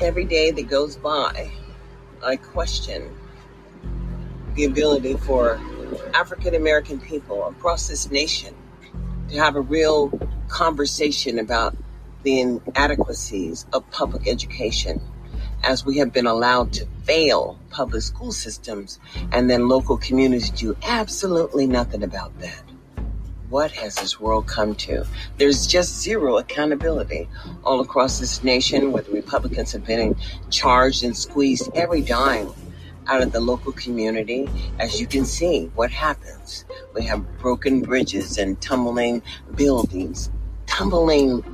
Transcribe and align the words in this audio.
Every 0.00 0.26
day 0.26 0.50
that 0.50 0.68
goes 0.68 0.96
by, 0.96 1.50
I 2.22 2.36
question 2.36 3.16
the 4.54 4.64
ability 4.64 5.14
for 5.14 5.58
African 6.12 6.54
American 6.54 7.00
people 7.00 7.46
across 7.46 7.88
this 7.88 8.10
nation 8.10 8.54
to 9.30 9.36
have 9.38 9.56
a 9.56 9.60
real 9.60 10.10
conversation 10.48 11.38
about 11.38 11.74
the 12.24 12.40
inadequacies 12.40 13.64
of 13.72 13.90
public 13.90 14.28
education 14.28 15.00
as 15.64 15.86
we 15.86 15.96
have 15.98 16.12
been 16.12 16.26
allowed 16.26 16.74
to 16.74 16.86
fail 17.04 17.58
public 17.70 18.02
school 18.02 18.32
systems 18.32 18.98
and 19.32 19.48
then 19.48 19.66
local 19.66 19.96
communities 19.96 20.50
do 20.50 20.76
absolutely 20.82 21.66
nothing 21.66 22.02
about 22.02 22.38
that. 22.40 22.65
What 23.48 23.70
has 23.72 23.94
this 23.94 24.18
world 24.18 24.48
come 24.48 24.74
to? 24.76 25.06
There's 25.36 25.66
just 25.66 26.00
zero 26.02 26.38
accountability 26.38 27.28
all 27.62 27.80
across 27.80 28.18
this 28.18 28.42
nation 28.42 28.90
where 28.90 29.04
the 29.04 29.12
Republicans 29.12 29.70
have 29.72 29.84
been 29.84 30.16
charged 30.50 31.04
and 31.04 31.16
squeezed 31.16 31.70
every 31.74 32.00
dime 32.00 32.50
out 33.06 33.22
of 33.22 33.30
the 33.30 33.40
local 33.40 33.70
community. 33.72 34.48
As 34.80 35.00
you 35.00 35.06
can 35.06 35.24
see, 35.24 35.70
what 35.76 35.92
happens? 35.92 36.64
We 36.92 37.04
have 37.04 37.38
broken 37.38 37.82
bridges 37.82 38.36
and 38.36 38.60
tumbling 38.60 39.22
buildings, 39.54 40.30
tumbling 40.66 41.44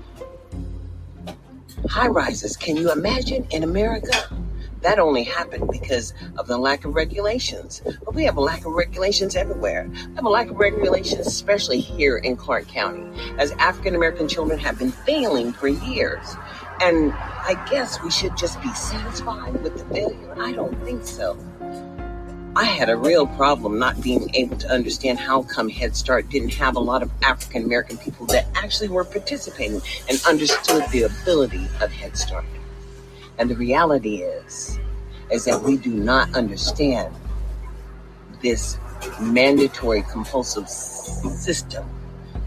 high 1.88 2.08
rises. 2.08 2.56
Can 2.56 2.76
you 2.76 2.90
imagine 2.90 3.46
in 3.50 3.64
America? 3.64 4.34
That 4.82 4.98
only 4.98 5.22
happened 5.22 5.70
because 5.70 6.12
of 6.36 6.48
the 6.48 6.58
lack 6.58 6.84
of 6.84 6.94
regulations. 6.94 7.82
But 8.04 8.14
we 8.14 8.24
have 8.24 8.36
a 8.36 8.40
lack 8.40 8.66
of 8.66 8.72
regulations 8.72 9.36
everywhere. 9.36 9.88
We 9.88 10.14
have 10.16 10.24
a 10.24 10.28
lack 10.28 10.50
of 10.50 10.58
regulations, 10.58 11.26
especially 11.26 11.80
here 11.80 12.16
in 12.16 12.36
Clark 12.36 12.66
County, 12.66 13.08
as 13.38 13.52
African 13.52 13.94
American 13.94 14.26
children 14.28 14.58
have 14.58 14.78
been 14.78 14.90
failing 14.90 15.52
for 15.52 15.68
years. 15.68 16.34
And 16.80 17.12
I 17.12 17.64
guess 17.70 18.02
we 18.02 18.10
should 18.10 18.36
just 18.36 18.60
be 18.60 18.72
satisfied 18.74 19.62
with 19.62 19.78
the 19.78 19.84
failure. 19.94 20.34
I 20.36 20.52
don't 20.52 20.74
think 20.84 21.06
so. 21.06 21.38
I 22.54 22.64
had 22.64 22.90
a 22.90 22.96
real 22.96 23.26
problem 23.28 23.78
not 23.78 24.02
being 24.02 24.34
able 24.34 24.56
to 24.58 24.68
understand 24.68 25.18
how 25.18 25.44
come 25.44 25.68
Head 25.68 25.96
Start 25.96 26.28
didn't 26.28 26.52
have 26.54 26.76
a 26.76 26.80
lot 26.80 27.02
of 27.02 27.10
African 27.22 27.64
American 27.64 27.98
people 27.98 28.26
that 28.26 28.46
actually 28.54 28.88
were 28.88 29.04
participating 29.04 29.80
and 30.08 30.20
understood 30.26 30.84
the 30.90 31.04
ability 31.04 31.66
of 31.80 31.92
Head 31.92 32.16
Start. 32.18 32.44
And 33.38 33.50
the 33.50 33.56
reality 33.56 34.22
is, 34.22 34.78
is 35.30 35.44
that 35.46 35.62
we 35.62 35.76
do 35.76 35.90
not 35.90 36.34
understand 36.34 37.14
this 38.42 38.78
mandatory 39.20 40.02
compulsive 40.02 40.68
system 40.68 41.88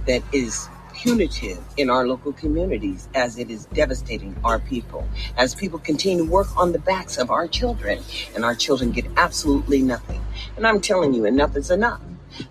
that 0.05 0.21
is 0.31 0.69
punitive 0.93 1.61
in 1.77 1.89
our 1.89 2.07
local 2.07 2.31
communities 2.33 3.09
as 3.13 3.37
it 3.37 3.51
is 3.51 3.65
devastating 3.67 4.35
our 4.43 4.59
people. 4.59 5.07
As 5.37 5.53
people 5.53 5.79
continue 5.79 6.25
to 6.25 6.31
work 6.31 6.47
on 6.57 6.71
the 6.71 6.79
backs 6.79 7.17
of 7.17 7.29
our 7.29 7.47
children 7.47 7.99
and 8.33 8.45
our 8.45 8.55
children 8.55 8.91
get 8.91 9.05
absolutely 9.17 9.81
nothing. 9.81 10.21
And 10.55 10.65
I'm 10.65 10.79
telling 10.79 11.13
you, 11.13 11.25
enough 11.25 11.55
is 11.57 11.69
enough. 11.69 12.01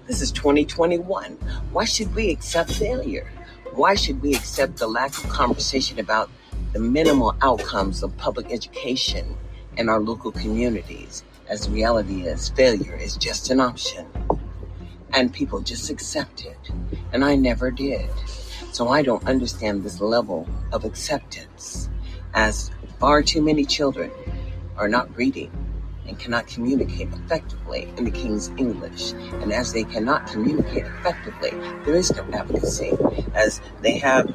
This 0.06 0.20
is 0.20 0.30
2021. 0.32 1.32
Why 1.72 1.84
should 1.84 2.14
we 2.14 2.30
accept 2.30 2.72
failure? 2.72 3.30
Why 3.72 3.94
should 3.94 4.22
we 4.22 4.34
accept 4.34 4.76
the 4.76 4.86
lack 4.86 5.16
of 5.16 5.28
conversation 5.30 5.98
about 5.98 6.30
the 6.75 6.80
minimal 6.80 7.34
outcomes 7.41 8.03
of 8.03 8.14
public 8.17 8.50
education 8.53 9.36
in 9.77 9.89
our 9.89 10.00
local 10.00 10.33
communities? 10.33 11.22
As 11.48 11.70
reality 11.70 12.22
is, 12.22 12.48
failure 12.50 12.97
is 12.97 13.16
just 13.16 13.48
an 13.50 13.61
option. 13.61 14.06
And 15.12 15.33
people 15.33 15.61
just 15.61 15.89
accept 15.89 16.44
it. 16.44 16.58
And 17.12 17.25
I 17.25 17.36
never 17.36 17.70
did. 17.70 18.11
So 18.72 18.89
I 18.89 19.03
don't 19.03 19.25
understand 19.25 19.84
this 19.84 20.00
level 20.00 20.48
of 20.72 20.84
acceptance 20.84 21.89
as 22.34 22.72
far 22.98 23.22
too 23.22 23.41
many 23.41 23.64
children 23.64 24.11
are 24.77 24.88
not 24.88 25.16
reading 25.16 25.53
and 26.09 26.19
cannot 26.19 26.48
communicate 26.48 27.09
effectively 27.12 27.88
in 27.97 28.04
the 28.04 28.10
King's 28.10 28.48
English. 28.56 29.12
And 29.12 29.53
as 29.53 29.72
they 29.72 29.84
cannot 29.84 30.27
communicate 30.27 30.87
effectively, 30.87 31.50
there 31.84 31.94
is 31.94 32.12
no 32.12 32.25
advocacy. 32.32 32.93
As 33.32 33.60
they 33.81 33.98
have 33.98 34.28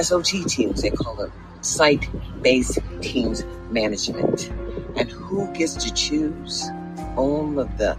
SOT 0.00 0.46
teams, 0.46 0.82
they 0.82 0.90
call 0.90 1.16
them 1.16 1.32
site 1.62 2.08
based 2.42 2.78
teams 3.00 3.44
management. 3.70 4.50
And 4.96 5.10
who 5.10 5.50
gets 5.54 5.74
to 5.84 5.92
choose 5.94 6.68
all 7.16 7.58
of 7.58 7.78
the 7.78 7.96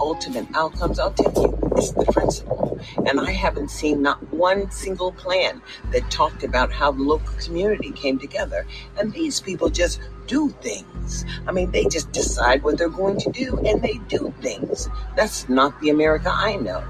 ultimate 0.00 0.46
outcomes, 0.54 0.98
I'll 0.98 1.12
tell 1.12 1.32
you, 1.42 1.58
it's 1.76 1.92
the 1.92 2.04
principal. 2.12 2.78
And 3.06 3.20
I 3.20 3.32
haven't 3.32 3.70
seen 3.70 4.02
not 4.02 4.32
one 4.32 4.70
single 4.70 5.12
plan 5.12 5.62
that 5.92 6.10
talked 6.10 6.42
about 6.42 6.72
how 6.72 6.92
the 6.92 7.02
local 7.02 7.34
community 7.36 7.92
came 7.92 8.18
together. 8.18 8.66
And 8.98 9.12
these 9.12 9.40
people 9.40 9.70
just 9.70 10.00
do 10.26 10.50
things. 10.60 11.24
I 11.46 11.52
mean, 11.52 11.70
they 11.70 11.84
just 11.84 12.12
decide 12.12 12.62
what 12.62 12.78
they're 12.78 12.88
going 12.88 13.18
to 13.20 13.30
do 13.30 13.58
and 13.64 13.82
they 13.82 13.98
do 14.08 14.32
things. 14.40 14.88
That's 15.16 15.48
not 15.48 15.80
the 15.80 15.90
America 15.90 16.30
I 16.32 16.56
know. 16.56 16.84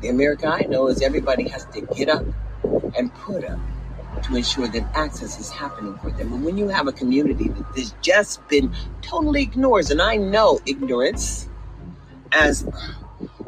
The 0.00 0.08
America 0.08 0.48
I 0.48 0.66
know 0.68 0.88
is 0.88 1.00
everybody 1.02 1.48
has 1.48 1.64
to 1.66 1.80
get 1.80 2.08
up 2.08 2.24
and 2.96 3.12
put 3.14 3.44
up 3.44 3.58
to 4.22 4.36
ensure 4.36 4.68
that 4.68 4.84
access 4.94 5.38
is 5.38 5.50
happening 5.50 5.98
for 5.98 6.10
them. 6.10 6.32
And 6.32 6.44
when 6.44 6.56
you 6.56 6.68
have 6.68 6.86
a 6.86 6.92
community 6.92 7.48
that 7.48 7.64
has 7.76 7.94
just 8.00 8.46
been 8.48 8.74
totally 9.02 9.42
ignored, 9.42 9.90
and 9.90 10.00
I 10.00 10.16
know 10.16 10.60
ignorance 10.66 11.48
as 12.32 12.66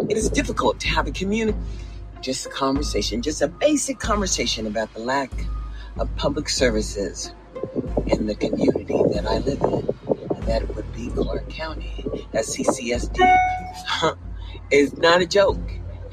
it 0.09 0.17
is 0.17 0.29
difficult 0.29 0.81
to 0.81 0.89
have 0.89 1.07
a 1.07 1.13
community, 1.13 1.59
just 2.21 2.47
a 2.47 2.51
conversation, 2.51 3.23
just 3.23 3.43
a 3.43 3.49
basic 3.49 3.99
conversation 3.99 4.67
about 4.67 4.93
the 4.95 5.01
lack 5.01 5.31
of 5.99 6.15
public 6.17 6.49
services 6.49 7.33
in 8.07 8.27
the 8.27 8.35
community 8.35 9.03
that 9.13 9.27
I 9.27 9.39
live 9.39 9.61
in, 9.63 9.95
and 10.37 10.43
that 10.47 10.75
would 10.75 10.93
be 10.93 11.09
Clark 11.09 11.49
County. 11.49 12.05
As 12.33 12.55
CCSD 12.57 14.17
is 14.71 14.97
not 14.99 15.23
a 15.23 15.27
joke 15.27 15.59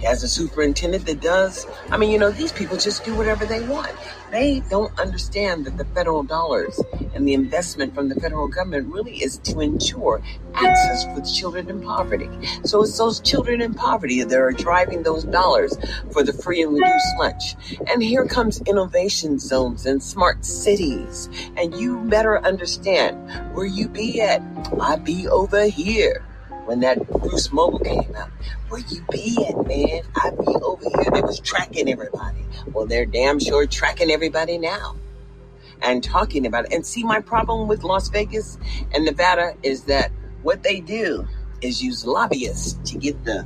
He 0.04 0.06
has 0.06 0.22
a 0.22 0.28
superintendent 0.28 1.06
that 1.06 1.22
does. 1.22 1.66
I 1.90 1.96
mean, 1.96 2.12
you 2.12 2.20
know, 2.20 2.30
these 2.30 2.52
people 2.52 2.76
just 2.76 3.06
do 3.06 3.16
whatever 3.16 3.46
they 3.46 3.66
want. 3.66 3.96
They 4.34 4.62
don't 4.62 5.00
understand 5.00 5.64
that 5.66 5.78
the 5.78 5.86
federal 5.86 6.24
dollars 6.24 6.82
and 7.14 7.28
the 7.28 7.36
investment 7.36 7.94
from 7.94 8.10
the 8.10 8.16
federal 8.16 8.48
government 8.48 8.92
really 8.92 9.18
is 9.18 9.38
to 9.38 9.60
ensure 9.60 10.24
access 10.56 11.04
for 11.04 11.22
children 11.22 11.70
in 11.70 11.82
poverty. 11.82 12.28
So 12.64 12.82
it's 12.82 12.98
those 12.98 13.20
children 13.20 13.62
in 13.62 13.76
poverty 13.76 14.24
that 14.24 14.40
are 14.40 14.52
driving 14.52 15.04
those 15.04 15.24
dollars 15.24 15.78
for 16.12 16.24
the 16.24 16.34
free 16.34 16.64
and 16.64 16.74
reduced 16.74 17.16
lunch. 17.20 17.54
And 17.86 18.02
here 18.02 18.26
comes 18.26 18.60
innovation 18.62 19.38
zones 19.38 19.86
and 19.86 20.02
smart 20.02 20.44
cities. 20.44 21.30
And 21.56 21.76
you 21.76 22.00
better 22.06 22.44
understand 22.44 23.56
where 23.56 23.68
you 23.68 23.88
be 23.88 24.20
at. 24.20 24.42
I 24.82 24.96
be 24.96 25.28
over 25.28 25.68
here 25.68 26.24
when 26.66 26.80
that 26.82 27.08
Boost 27.22 27.54
Mobile 27.54 27.80
came 27.80 28.16
out. 28.16 28.30
Where 28.70 28.82
you 28.82 29.04
be 29.12 29.46
at, 29.48 29.68
man? 29.68 30.02
I 30.16 30.30
be 30.32 30.56
over 30.62 30.84
here. 30.84 31.12
They 31.12 31.22
was 31.22 31.40
tracking 31.40 31.90
everybody. 31.90 32.46
Well, 32.68 32.86
they're 32.86 33.06
damn 33.06 33.40
sure 33.40 33.66
tracking 33.66 34.12
everybody 34.12 34.58
now. 34.58 34.96
And 35.82 36.04
talking 36.04 36.46
about 36.46 36.66
it. 36.66 36.74
And 36.74 36.86
see, 36.86 37.04
my 37.04 37.20
problem 37.20 37.68
with 37.68 37.84
Las 37.84 38.08
Vegas 38.10 38.58
and 38.94 39.04
Nevada 39.04 39.56
is 39.64 39.84
that 39.86 40.12
what 40.42 40.64
they 40.64 40.80
do 40.80 41.28
is 41.62 41.82
use 41.82 42.06
lobbyists 42.06 42.92
to 42.92 42.98
get 42.98 43.24
the 43.26 43.46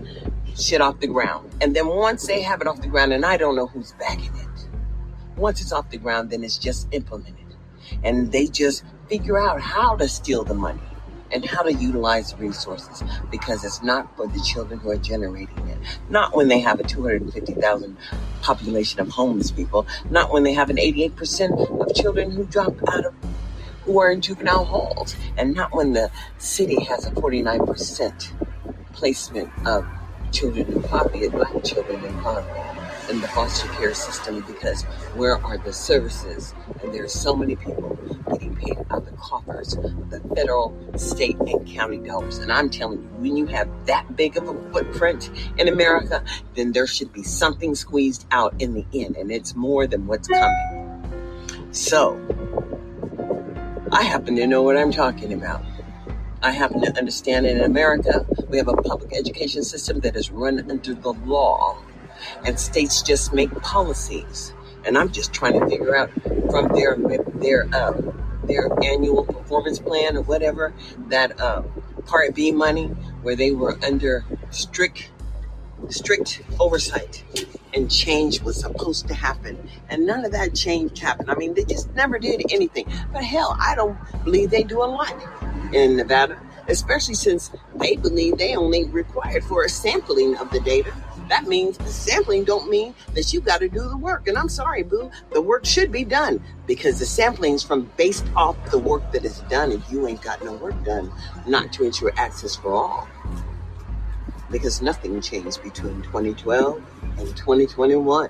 shit 0.56 0.82
off 0.82 1.00
the 1.00 1.08
ground. 1.08 1.56
And 1.62 1.76
then 1.76 1.88
once 1.88 2.28
they 2.28 2.42
have 2.42 2.62
it 2.62 2.68
off 2.68 2.82
the 2.82 2.88
ground, 2.88 3.14
and 3.14 3.26
I 3.26 3.38
don't 3.38 3.56
know 3.56 3.68
who's 3.68 3.94
backing 3.94 4.36
it, 4.36 4.68
once 5.36 5.62
it's 5.62 5.72
off 5.72 5.90
the 5.90 5.98
ground, 5.98 6.30
then 6.30 6.44
it's 6.44 6.58
just 6.58 6.88
implemented. 6.92 7.56
And 8.04 8.32
they 8.32 8.48
just 8.48 8.84
figure 9.08 9.40
out 9.40 9.62
how 9.62 9.96
to 9.96 10.08
steal 10.08 10.44
the 10.44 10.54
money 10.54 10.82
and 11.32 11.46
how 11.46 11.62
to 11.64 11.74
utilize 11.74 12.36
resources 12.36 13.04
because 13.32 13.64
it's 13.64 13.84
not 13.84 14.16
for 14.16 14.28
the 14.28 14.40
children 14.40 14.80
who 14.80 14.90
are 14.90 14.98
generating 14.98 15.68
it. 15.68 15.78
Not 16.10 16.36
when 16.36 16.48
they 16.48 16.60
have 16.60 16.80
a 16.80 16.84
250,000 16.84 17.98
population 18.42 19.00
of 19.00 19.10
homeless 19.10 19.52
people, 19.52 19.86
not 20.10 20.32
when 20.32 20.44
they 20.44 20.54
have 20.54 20.70
an 20.70 20.78
88% 20.78 21.82
of 21.82 21.96
children 21.96 22.32
who 22.32 22.46
drop 22.46 22.76
out 22.90 23.06
of 23.06 23.14
who 23.84 24.00
are 24.00 24.12
in 24.12 24.20
juvenile 24.20 24.66
halls, 24.66 25.16
and 25.38 25.56
not 25.56 25.74
when 25.74 25.94
the 25.94 26.12
city 26.38 26.84
has 26.84 27.06
a 27.06 27.12
49% 27.12 28.32
placement 28.92 29.50
of 29.66 29.88
children 30.34 30.68
in 30.74 30.84
poverty, 30.84 31.30
black 31.30 31.64
children 31.64 32.04
in 32.04 32.14
poverty 32.20 32.77
in 33.10 33.22
the 33.22 33.28
foster 33.30 33.68
care 33.70 33.94
system 33.94 34.42
because 34.42 34.84
where 35.16 35.38
are 35.46 35.58
the 35.58 35.74
services? 35.74 36.54
And 36.82 36.94
there 36.94 37.04
are 37.04 37.10
so 37.10 37.36
many 37.36 37.56
people 37.56 37.98
getting 38.32 38.56
paid 38.56 38.78
out 38.78 38.98
of 39.00 39.06
the 39.06 39.12
coffers 39.14 39.76
of 39.76 40.10
the 40.10 40.20
federal, 40.36 40.76
state, 40.98 41.38
and 41.40 41.66
county 41.68 41.98
dollars. 41.98 42.38
And 42.40 42.52
I'm 42.52 42.70
telling 42.70 43.02
you, 43.02 43.08
when 43.20 43.38
you 43.38 43.46
have 43.48 43.70
that 43.86 44.16
big 44.16 44.38
of 44.38 44.48
a 44.48 44.72
footprint 44.72 45.30
in 45.58 45.68
America, 45.68 46.24
then 46.56 46.72
there 46.72 46.88
should 46.88 47.14
be 47.14 47.24
something 47.24 47.76
squeezed 47.76 48.26
out 48.32 48.54
in 48.60 48.74
the 48.74 48.86
end, 48.94 49.16
and 49.16 49.32
it's 49.32 49.56
more 49.56 49.88
than 49.88 50.08
what's 50.08 50.28
coming. 50.28 51.70
So, 51.72 52.20
I 53.92 54.04
happen 54.04 54.36
to 54.36 54.48
know 54.48 54.64
what 54.64 54.78
I'm 54.78 54.92
talking 54.92 55.34
about. 55.34 55.64
I 56.42 56.52
happen 56.52 56.82
to 56.82 56.98
understand 56.98 57.46
in 57.46 57.62
America, 57.62 58.26
we 58.50 58.58
have 58.58 58.68
a 58.68 58.76
public 58.76 59.14
education 59.16 59.64
system 59.64 60.02
that 60.02 60.16
is 60.16 60.30
run 60.30 60.70
under 60.70 60.94
the 60.94 61.14
law 61.14 61.78
and 62.46 62.60
states 62.60 63.02
just 63.02 63.34
make 63.34 63.52
policies. 63.62 64.54
And 64.86 64.98
I'm 64.98 65.12
just 65.12 65.34
trying 65.34 65.60
to 65.60 65.68
figure 65.68 65.96
out 65.96 66.12
from 66.50 66.70
their 66.70 66.98
their 67.36 67.64
um, 67.76 68.14
their 68.46 68.70
annual 68.84 69.26
performance 69.26 69.80
plan 69.80 70.16
or 70.18 70.22
whatever, 70.22 70.74
that 71.10 71.40
uh, 71.40 71.64
Part 72.06 72.36
B 72.36 72.52
money, 72.52 72.88
where 73.22 73.36
they 73.36 73.52
were 73.52 73.78
under 73.84 74.24
strict 74.50 75.12
strict 75.90 76.42
oversight 76.60 77.24
and 77.74 77.92
change 77.92 78.42
was 78.42 78.60
supposed 78.60 79.08
to 79.08 79.14
happen. 79.14 79.70
And 79.90 80.06
none 80.08 80.26
of 80.26 80.32
that 80.32 80.56
change 80.56 81.00
happened. 81.00 81.30
I 81.30 81.36
mean, 81.36 81.54
they 81.54 81.64
just 81.64 81.94
never 81.94 82.18
did 82.18 82.42
anything. 82.50 82.88
But 83.14 83.24
hell, 83.24 83.56
I 83.60 83.76
don't 83.76 83.98
believe 84.24 84.50
they 84.50 84.64
do 84.64 84.82
a 84.84 84.86
lot 84.86 85.14
in 85.74 85.98
Nevada, 85.98 86.40
especially 86.68 87.14
since 87.14 87.52
they 87.76 87.96
believe 87.96 88.38
they 88.38 88.56
only 88.56 88.86
required 88.86 89.44
for 89.44 89.64
a 89.64 89.70
sampling 89.70 90.36
of 90.38 90.50
the 90.52 90.60
data. 90.62 90.94
That 91.30 91.48
means 91.48 91.78
sampling 91.90 92.44
don't 92.44 92.70
mean 92.70 92.94
that 93.14 93.34
you 93.34 93.42
got 93.42 93.60
to 93.60 93.70
do 93.70 93.88
the 93.88 93.98
work. 93.98 94.28
And 94.28 94.38
I'm 94.38 94.50
sorry, 94.50 94.84
boo, 94.84 95.12
the 95.32 95.42
work 95.42 95.66
should 95.66 95.92
be 95.92 96.04
done 96.04 96.42
because 96.66 97.00
the 97.00 97.06
sampling 97.06 97.54
is 97.54 97.64
from 97.64 97.92
based 97.98 98.26
off 98.36 98.56
the 98.72 98.78
work 98.78 99.12
that 99.12 99.26
is 99.26 99.40
done 99.50 99.72
and 99.72 99.84
you 99.90 100.08
ain't 100.08 100.22
got 100.22 100.44
no 100.44 100.54
work 100.54 100.82
done, 100.84 101.12
not 101.46 101.74
to 101.74 101.84
ensure 101.84 102.14
access 102.18 102.56
for 102.56 102.74
all 102.74 103.08
because 104.52 104.82
nothing 104.82 105.20
changed 105.22 105.62
between 105.64 106.02
2012 106.04 106.82
and 107.18 107.38
2021. 107.38 108.30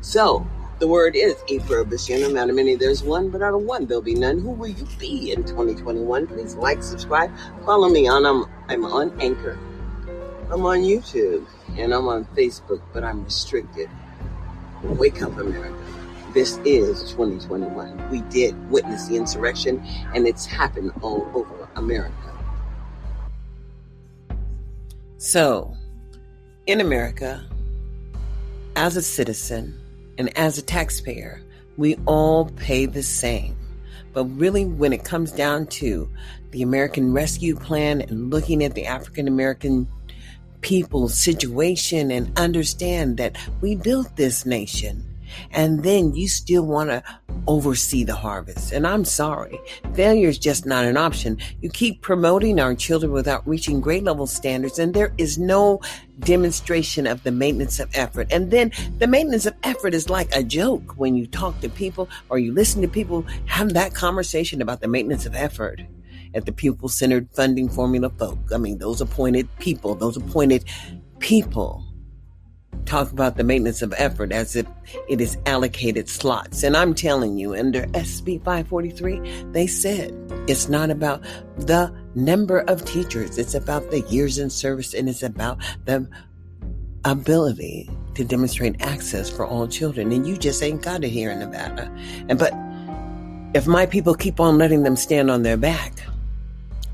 So, 0.00 0.46
the 0.78 0.88
word 0.88 1.14
is 1.14 1.36
a 1.48 1.60
prohibition. 1.60 2.22
No 2.22 2.30
matter 2.30 2.52
many, 2.52 2.74
there's 2.74 3.02
one, 3.02 3.30
but 3.30 3.40
out 3.40 3.54
of 3.54 3.62
one, 3.62 3.86
there'll 3.86 4.02
be 4.02 4.14
none. 4.14 4.40
Who 4.40 4.50
will 4.50 4.68
you 4.68 4.86
be 4.98 5.30
in 5.30 5.44
2021? 5.44 6.26
Please 6.26 6.56
like, 6.56 6.82
subscribe, 6.82 7.30
follow 7.64 7.88
me 7.88 8.08
on. 8.08 8.26
I'm, 8.26 8.46
I'm 8.68 8.84
on 8.84 9.18
Anchor. 9.20 9.58
I'm 10.52 10.66
on 10.66 10.80
YouTube 10.80 11.46
and 11.78 11.94
I'm 11.94 12.08
on 12.08 12.26
Facebook, 12.36 12.82
but 12.92 13.02
I'm 13.02 13.24
restricted. 13.24 13.88
Wake 14.82 15.22
up, 15.22 15.38
America. 15.38 15.74
This 16.34 16.58
is 16.66 17.10
2021. 17.12 18.10
We 18.10 18.20
did 18.22 18.70
witness 18.70 19.06
the 19.06 19.16
insurrection, 19.16 19.82
and 20.14 20.28
it's 20.28 20.44
happened 20.44 20.92
all 21.00 21.26
over 21.34 21.66
America. 21.76 22.12
So, 25.16 25.74
in 26.66 26.82
America, 26.82 27.42
as 28.76 28.94
a 28.94 29.02
citizen 29.02 29.80
and 30.18 30.36
as 30.36 30.58
a 30.58 30.62
taxpayer, 30.62 31.40
we 31.78 31.96
all 32.04 32.50
pay 32.56 32.84
the 32.84 33.02
same. 33.02 33.56
But 34.12 34.24
really, 34.24 34.66
when 34.66 34.92
it 34.92 35.02
comes 35.02 35.32
down 35.32 35.68
to 35.68 36.10
the 36.50 36.60
American 36.60 37.14
Rescue 37.14 37.56
Plan 37.56 38.02
and 38.02 38.30
looking 38.30 38.62
at 38.62 38.74
the 38.74 38.84
African 38.84 39.26
American 39.26 39.88
people's 40.62 41.18
situation 41.18 42.10
and 42.10 42.36
understand 42.38 43.18
that 43.18 43.36
we 43.60 43.74
built 43.74 44.16
this 44.16 44.46
nation 44.46 45.04
and 45.50 45.82
then 45.82 46.14
you 46.14 46.28
still 46.28 46.64
want 46.64 46.90
to 46.90 47.02
oversee 47.46 48.04
the 48.04 48.14
harvest. 48.14 48.72
And 48.72 48.86
I'm 48.86 49.04
sorry, 49.04 49.60
failure 49.94 50.28
is 50.28 50.38
just 50.38 50.66
not 50.66 50.84
an 50.84 50.96
option. 50.96 51.38
You 51.60 51.70
keep 51.70 52.00
promoting 52.00 52.60
our 52.60 52.74
children 52.74 53.12
without 53.12 53.46
reaching 53.46 53.80
grade 53.80 54.04
level 54.04 54.26
standards, 54.26 54.78
and 54.78 54.94
there 54.94 55.12
is 55.18 55.38
no 55.38 55.80
demonstration 56.20 57.06
of 57.06 57.22
the 57.22 57.32
maintenance 57.32 57.80
of 57.80 57.90
effort. 57.94 58.28
And 58.30 58.50
then 58.50 58.72
the 58.98 59.06
maintenance 59.06 59.46
of 59.46 59.54
effort 59.62 59.94
is 59.94 60.08
like 60.08 60.34
a 60.34 60.42
joke 60.42 60.94
when 60.96 61.16
you 61.16 61.26
talk 61.26 61.60
to 61.60 61.68
people 61.68 62.08
or 62.28 62.38
you 62.38 62.52
listen 62.52 62.82
to 62.82 62.88
people 62.88 63.24
have 63.46 63.74
that 63.74 63.94
conversation 63.94 64.62
about 64.62 64.80
the 64.80 64.88
maintenance 64.88 65.26
of 65.26 65.34
effort 65.34 65.80
at 66.34 66.46
the 66.46 66.52
pupil 66.52 66.88
centered 66.88 67.28
funding 67.32 67.68
formula 67.68 68.10
folk. 68.10 68.38
I 68.52 68.58
mean, 68.58 68.78
those 68.78 69.00
appointed 69.00 69.48
people, 69.58 69.94
those 69.94 70.16
appointed 70.16 70.64
people 71.18 71.84
talk 72.84 73.12
about 73.12 73.36
the 73.36 73.44
maintenance 73.44 73.82
of 73.82 73.94
effort 73.96 74.32
as 74.32 74.56
if 74.56 74.66
it 75.08 75.20
is 75.20 75.38
allocated 75.46 76.08
slots. 76.08 76.62
And 76.62 76.76
I'm 76.76 76.94
telling 76.94 77.38
you, 77.38 77.54
under 77.54 77.82
SB 77.88 78.44
543, 78.44 79.20
they 79.52 79.66
said 79.66 80.12
it's 80.48 80.68
not 80.68 80.90
about 80.90 81.22
the 81.58 81.94
number 82.14 82.60
of 82.60 82.84
teachers, 82.84 83.38
it's 83.38 83.54
about 83.54 83.90
the 83.90 84.00
years 84.02 84.38
in 84.38 84.50
service 84.50 84.94
and 84.94 85.08
it's 85.08 85.22
about 85.22 85.58
the 85.84 86.08
ability 87.04 87.88
to 88.14 88.24
demonstrate 88.24 88.80
access 88.82 89.30
for 89.30 89.46
all 89.46 89.66
children. 89.66 90.12
And 90.12 90.26
you 90.26 90.36
just 90.36 90.62
ain't 90.62 90.82
got 90.82 91.04
it 91.04 91.08
here 91.08 91.30
in 91.30 91.38
Nevada. 91.38 91.90
And 92.28 92.38
but 92.38 92.52
if 93.54 93.66
my 93.66 93.86
people 93.86 94.14
keep 94.14 94.40
on 94.40 94.58
letting 94.58 94.82
them 94.82 94.96
stand 94.96 95.30
on 95.30 95.42
their 95.42 95.56
back, 95.56 95.94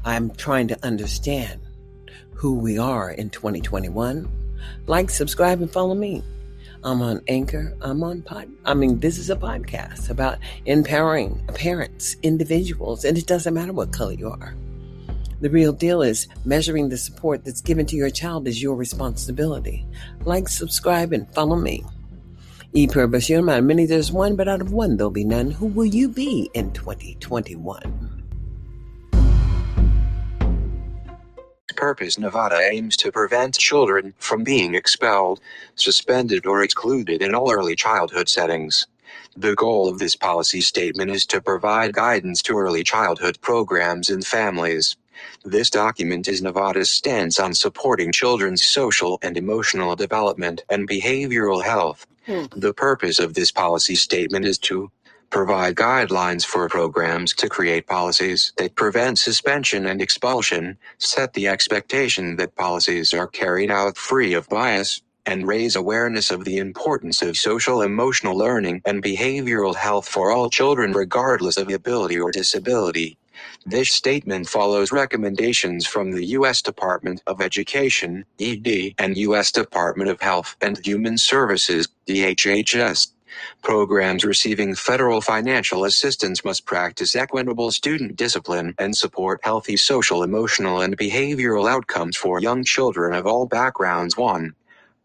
I'm 0.05 0.31
trying 0.31 0.69
to 0.69 0.87
understand 0.87 1.61
who 2.33 2.55
we 2.55 2.79
are 2.79 3.11
in 3.11 3.31
2021 3.31 4.29
like, 4.87 5.11
subscribe, 5.11 5.61
and 5.61 5.71
follow 5.71 5.95
me. 5.95 6.23
I'm 6.85 7.03
on 7.03 7.23
Anchor. 7.29 7.77
I'm 7.81 8.03
on 8.03 8.23
Pod. 8.23 8.49
I 8.65 8.75
mean, 8.75 9.01
this 9.01 9.19
is 9.19 9.31
a 9.31 9.37
podcast 9.37 10.11
about 10.11 10.39
empowering 10.65 11.45
parents, 11.55 12.17
individuals, 12.23 13.05
and 13.05 13.19
it 13.19 13.27
doesn't 13.27 13.55
matter 13.55 13.73
what 13.73 13.93
color 13.93 14.13
you 14.13 14.31
are. 14.31 14.55
The 15.41 15.51
real 15.51 15.73
deal 15.73 16.03
is 16.03 16.27
measuring 16.45 16.89
the 16.89 16.97
support 16.97 17.45
that's 17.45 17.61
given 17.61 17.87
to 17.87 17.97
your 17.97 18.11
child 18.11 18.49
is 18.49 18.63
your 18.63 18.77
responsibility. 18.77 19.87
Like, 20.25 20.49
subscribe, 20.49 21.13
and 21.13 21.33
follow 21.35 21.57
me. 21.57 21.85
E 22.73 22.87
per 22.87 23.09
Bashir, 23.09 23.65
many 23.65 23.87
there's 23.87 24.13
one, 24.13 24.37
but 24.37 24.49
out 24.49 24.61
of 24.61 24.73
one 24.73 24.97
there'll 24.97 25.11
be 25.11 25.25
none. 25.25 25.51
Who 25.51 25.67
will 25.67 25.87
you 25.87 26.09
be 26.09 26.51
in 26.55 26.73
2021? 26.73 27.98
Purpose 31.79 32.19
Nevada 32.19 32.59
aims 32.59 32.97
to 32.99 33.13
prevent 33.13 33.57
children 33.57 34.13
from 34.19 34.45
being 34.45 34.75
expelled, 34.75 35.41
suspended 35.77 36.45
or 36.45 36.63
excluded 36.65 37.23
in 37.23 37.37
all 37.37 37.53
early 37.53 37.77
childhood 37.77 38.29
settings. 38.29 38.89
The 39.37 39.55
goal 39.55 39.89
of 39.89 40.01
this 40.01 40.17
policy 40.17 40.61
statement 40.61 41.13
is 41.13 41.25
to 41.27 41.41
provide 41.41 41.95
guidance 41.95 42.43
to 42.43 42.59
early 42.59 42.85
childhood 42.85 43.39
programs 43.43 44.11
and 44.11 44.27
families. 44.27 44.97
This 45.45 45.71
document 45.71 46.29
is 46.29 46.43
Nevada's 46.43 46.91
stance 46.91 47.39
on 47.39 47.55
supporting 47.55 48.13
children's 48.13 48.65
social 48.65 49.21
and 49.23 49.37
emotional 49.37 49.97
development 49.97 50.65
and 50.69 50.89
behavioral 50.89 51.63
health. 51.65 52.07
Hmm. 52.27 52.47
The 52.57 52.75
purpose 52.75 53.21
of 53.21 53.35
this 53.35 53.53
policy 53.53 53.95
statement 53.95 54.47
is 54.47 54.59
to 54.71 54.91
provide 55.31 55.77
guidelines 55.77 56.45
for 56.47 56.69
programs 56.69 57.35
to 57.35 57.49
create 57.49 57.87
policies 57.87 58.53
that 58.59 58.77
prevent 58.77 59.19
suspension 59.19 59.87
and 59.87 60.03
expulsion, 60.03 60.79
set 60.99 61.35
the 61.35 61.49
expectation 61.49 62.37
that 62.37 62.57
policies 62.57 63.15
are 63.15 63.29
carried 63.29 63.71
out 63.71 63.99
free 63.99 64.35
of 64.35 64.49
bias, 64.49 65.03
and 65.27 65.49
raise 65.49 65.77
awareness 65.77 66.31
of 66.31 66.45
the 66.45 66.59
importance 66.59 67.23
of 67.23 67.37
social 67.37 67.83
emotional 67.83 68.37
learning 68.37 68.83
and 68.87 69.03
behavioral 69.03 69.77
health 69.77 70.09
for 70.09 70.31
all 70.33 70.51
children 70.51 70.93
regardless 70.93 71.57
of 71.59 71.71
ability 71.71 72.19
or 72.19 72.33
disability. 72.33 73.19
This 73.67 73.91
statement 73.93 74.49
follows 74.49 74.93
recommendations 74.93 75.87
from 75.87 76.13
the 76.13 76.25
U.S. 76.39 76.63
Department 76.63 77.23
of 77.27 77.41
Education, 77.41 78.27
ED, 78.41 78.95
and 78.99 79.17
U.S. 79.17 79.53
Department 79.53 80.11
of 80.11 80.21
Health 80.21 80.57
and 80.61 80.85
Human 80.87 81.19
Services, 81.19 81.89
DHHS. 82.09 83.09
Programs 83.63 84.25
receiving 84.25 84.75
federal 84.75 85.21
financial 85.21 85.85
assistance 85.85 86.45
must 86.45 86.67
practice 86.67 87.17
equitable 87.17 87.73
student 87.73 88.17
discipline 88.17 88.75
and 88.79 88.97
support 88.97 89.41
healthy 89.45 89.77
social, 89.77 90.23
emotional, 90.23 90.81
and 90.81 90.97
behavioral 90.99 91.71
outcomes 91.71 92.17
for 92.17 92.41
young 92.41 92.65
children 92.65 93.15
of 93.15 93.27
all 93.27 93.47
backgrounds. 93.47 94.17
1. 94.17 94.55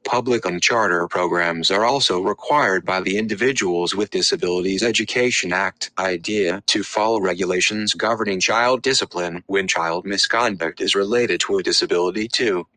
Public 0.06 0.46
and 0.46 0.64
charter 0.64 1.08
programs 1.08 1.72
are 1.72 1.86
also 1.86 2.22
required 2.22 2.86
by 2.86 3.02
the 3.02 3.18
Individuals 3.20 3.96
with 3.96 4.10
Disabilities 4.12 4.84
Education 4.84 5.54
Act 5.54 5.92
IDEA 6.00 6.64
to 6.68 6.84
follow 6.84 7.22
regulations 7.22 7.94
governing 7.94 8.42
child 8.42 8.82
discipline 8.82 9.44
when 9.48 9.68
child 9.68 10.06
misconduct 10.06 10.82
is 10.82 10.96
related 10.96 11.40
to 11.42 11.60
a 11.60 11.64
disability. 11.64 12.28
2. 12.28 12.68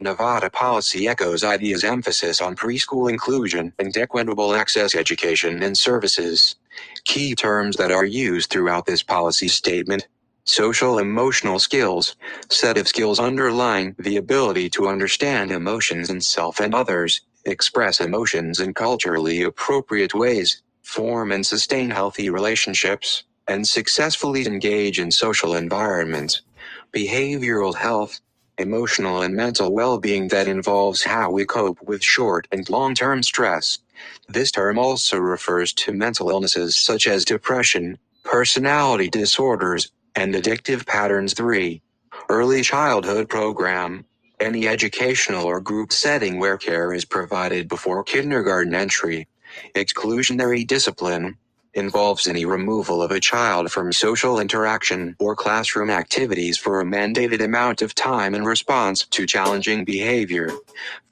Nevada 0.00 0.50
policy 0.50 1.08
echoes 1.08 1.42
IDEA's 1.44 1.84
emphasis 1.84 2.40
on 2.42 2.56
preschool 2.56 3.10
inclusion 3.10 3.72
and 3.78 3.96
equitable 3.96 4.54
access 4.54 4.94
education 4.94 5.62
and 5.62 5.78
services. 5.78 6.56
Key 7.04 7.34
terms 7.34 7.76
that 7.78 7.90
are 7.92 8.04
used 8.04 8.50
throughout 8.50 8.86
this 8.86 9.02
policy 9.02 9.48
statement. 9.48 10.06
Social 10.44 10.98
emotional 10.98 11.58
skills, 11.58 12.16
set 12.50 12.78
of 12.78 12.88
skills 12.88 13.18
underlying 13.20 13.96
the 13.98 14.18
ability 14.18 14.70
to 14.70 14.88
understand 14.88 15.50
emotions 15.50 16.10
in 16.10 16.20
self 16.20 16.60
and 16.60 16.74
others, 16.74 17.22
express 17.46 18.00
emotions 18.00 18.60
in 18.60 18.74
culturally 18.74 19.42
appropriate 19.42 20.14
ways, 20.14 20.62
form 20.82 21.32
and 21.32 21.46
sustain 21.46 21.90
healthy 21.90 22.30
relationships, 22.30 23.24
and 23.48 23.66
successfully 23.66 24.46
engage 24.46 25.00
in 25.00 25.10
social 25.10 25.54
environments. 25.54 26.42
Behavioral 26.94 27.74
health, 27.76 28.20
emotional 28.58 29.22
and 29.22 29.34
mental 29.36 29.72
well-being 29.72 30.28
that 30.28 30.48
involves 30.48 31.04
how 31.04 31.30
we 31.30 31.44
cope 31.46 31.82
with 31.82 32.02
short 32.04 32.48
and 32.52 32.68
long-term 32.70 33.22
stress. 33.22 33.78
This 34.28 34.50
term 34.52 34.78
also 34.78 35.18
refers 35.18 35.72
to 35.74 35.92
mental 35.92 36.30
illnesses 36.30 36.76
such 36.76 37.06
as 37.06 37.24
depression, 37.24 37.98
personality 38.24 39.08
disorders, 39.08 39.92
and 40.16 40.34
addictive 40.34 40.86
patterns. 40.86 41.34
3. 41.34 41.82
Early 42.28 42.62
childhood 42.62 43.28
program. 43.28 44.04
Any 44.40 44.68
educational 44.68 45.46
or 45.46 45.60
group 45.60 45.92
setting 45.92 46.38
where 46.40 46.58
care 46.58 46.92
is 46.92 47.04
provided 47.06 47.68
before 47.68 48.04
kindergarten 48.04 48.74
entry. 48.74 49.28
Exclusionary 49.76 50.66
discipline. 50.66 51.38
Involves 51.74 52.28
any 52.28 52.44
removal 52.46 53.02
of 53.02 53.10
a 53.12 53.20
child 53.20 53.72
from 53.72 53.92
social 53.92 54.40
interaction 54.40 55.16
or 55.20 55.36
classroom 55.36 55.90
activities 55.90 56.58
for 56.58 56.80
a 56.80 56.84
mandated 56.84 57.42
amount 57.42 57.82
of 57.82 57.94
time 57.94 58.34
in 58.34 58.44
response 58.44 59.06
to 59.06 59.26
challenging 59.26 59.84
behavior. 59.84 60.50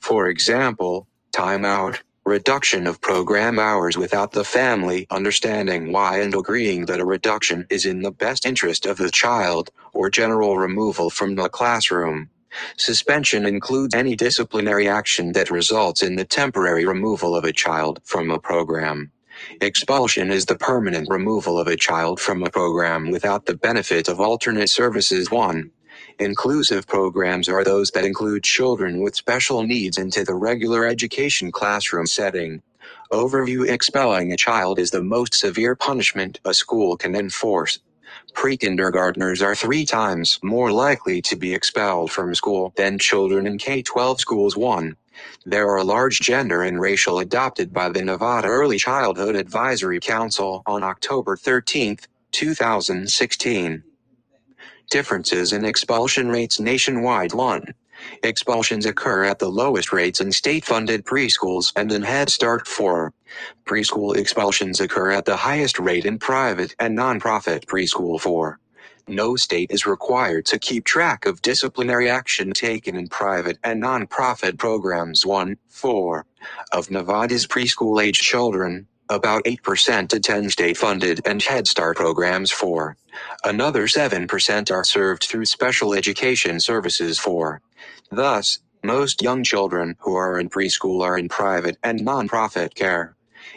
For 0.01 0.29
example, 0.29 1.09
timeout, 1.35 2.01
reduction 2.25 2.87
of 2.87 3.01
program 3.01 3.59
hours 3.59 3.97
without 3.99 4.33
the 4.33 4.45
family 4.45 5.07
understanding 5.11 5.93
why 5.93 6.21
and 6.21 6.35
agreeing 6.35 6.87
that 6.87 7.01
a 7.01 7.05
reduction 7.07 7.67
is 7.71 7.87
in 7.87 8.03
the 8.03 8.13
best 8.13 8.47
interest 8.47 8.87
of 8.87 8.99
the 8.99 9.11
child, 9.11 9.71
or 9.95 10.11
general 10.11 10.59
removal 10.59 11.11
from 11.11 11.37
the 11.37 11.49
classroom. 11.49 12.31
Suspension 12.79 13.47
includes 13.47 13.95
any 13.95 14.17
disciplinary 14.17 14.89
action 14.89 15.33
that 15.33 15.51
results 15.51 16.03
in 16.03 16.17
the 16.17 16.25
temporary 16.25 16.87
removal 16.87 17.37
of 17.37 17.45
a 17.45 17.53
child 17.53 18.01
from 18.05 18.31
a 18.31 18.39
program. 18.41 19.13
Expulsion 19.61 20.31
is 20.31 20.47
the 20.47 20.57
permanent 20.57 21.09
removal 21.11 21.59
of 21.59 21.67
a 21.69 21.77
child 21.77 22.21
from 22.21 22.43
a 22.45 22.51
program 22.51 23.11
without 23.11 23.47
the 23.47 23.57
benefit 23.57 24.09
of 24.09 24.21
alternate 24.21 24.71
services. 24.71 25.31
1. 25.33 25.71
Inclusive 26.21 26.87
programs 26.87 27.49
are 27.49 27.65
those 27.65 27.91
that 27.93 28.05
include 28.07 28.45
children 28.45 29.03
with 29.03 29.17
special 29.17 29.65
needs 29.65 29.99
into 29.99 30.25
the 30.25 30.35
regular 30.37 30.87
education 30.87 31.53
classroom 31.53 32.07
setting. 32.07 32.63
Overview 33.13 33.69
Expelling 33.69 34.33
a 34.33 34.37
child 34.39 34.79
is 34.79 34.93
the 34.93 35.03
most 35.03 35.35
severe 35.35 35.77
punishment 35.77 36.41
a 36.45 36.55
school 36.55 36.97
can 36.97 37.17
enforce. 37.17 37.81
Pre 38.35 38.57
kindergartners 38.57 39.43
are 39.43 39.55
three 39.55 39.87
times 39.87 40.39
more 40.43 40.73
likely 40.73 41.23
to 41.23 41.37
be 41.37 41.55
expelled 41.55 42.13
from 42.13 42.35
school 42.35 42.73
than 42.77 42.99
children 42.99 43.47
in 43.47 43.59
K 43.59 43.83
12 43.83 44.21
schools. 44.21 44.57
1. 44.57 44.97
There 45.47 45.71
are 45.71 45.85
large 45.85 46.21
gender 46.21 46.63
and 46.63 46.81
racial 46.81 47.19
adopted 47.21 47.73
by 47.73 47.91
the 47.91 48.05
Nevada 48.05 48.49
Early 48.49 48.79
Childhood 48.79 49.37
Advisory 49.37 50.01
Council 50.01 50.63
on 50.67 50.83
October 50.85 51.37
13, 51.37 51.99
2016. 52.33 53.85
Differences 54.91 55.53
in 55.53 55.65
expulsion 55.65 56.29
rates 56.31 56.61
nationwide 56.61 57.35
1. 57.35 57.75
Expulsions 58.25 58.87
occur 58.87 59.25
at 59.25 59.39
the 59.41 59.49
lowest 59.51 59.93
rates 59.93 60.21
in 60.21 60.33
state-funded 60.33 61.05
preschools 61.05 61.73
and 61.77 61.93
in 61.93 62.03
Head 62.03 62.31
Start 62.31 62.69
4. 62.69 63.13
Preschool 63.67 64.17
expulsions 64.17 64.81
occur 64.81 65.13
at 65.13 65.25
the 65.27 65.37
highest 65.37 65.79
rate 65.79 66.05
in 66.07 66.19
private 66.19 66.75
and 66.81 66.99
nonprofit 66.99 67.67
preschool 67.67 68.21
4. 68.21 68.59
No 69.09 69.37
state 69.37 69.71
is 69.71 69.87
required 69.87 70.47
to 70.47 70.59
keep 70.59 70.85
track 70.85 71.27
of 71.27 71.43
disciplinary 71.43 72.11
action 72.11 72.53
taken 72.53 72.97
in 72.97 73.09
private 73.09 73.59
and 73.65 73.83
nonprofit 73.83 74.59
programs. 74.59 75.27
1. 75.27 75.57
4. 75.69 76.27
Of 76.73 76.91
Nevada's 76.91 77.47
preschool 77.47 78.03
age 78.03 78.21
children, 78.21 78.89
about 79.13 79.45
8% 79.45 80.15
attend 80.15 80.53
state 80.53 80.79
funded 80.79 81.21
and 81.27 81.43
Head 81.43 81.69
Start 81.69 81.97
programs. 81.99 82.53
for. 82.53 82.97
Another 83.45 83.87
7% 83.89 84.73
are 84.73 84.85
served 84.85 85.25
through 85.25 85.47
special 85.47 85.95
education 85.95 86.61
services. 86.61 87.19
for. 87.21 87.63
Thus, 88.11 88.61
most 88.85 89.23
young 89.23 89.45
children 89.45 89.97
who 90.01 90.17
are 90.17 90.41
in 90.41 90.51
preschool 90.51 91.03
are 91.05 91.19
in 91.19 91.29
private 91.29 91.79
and 91.85 92.01
nonprofit 92.01 92.75
care. 92.75 93.17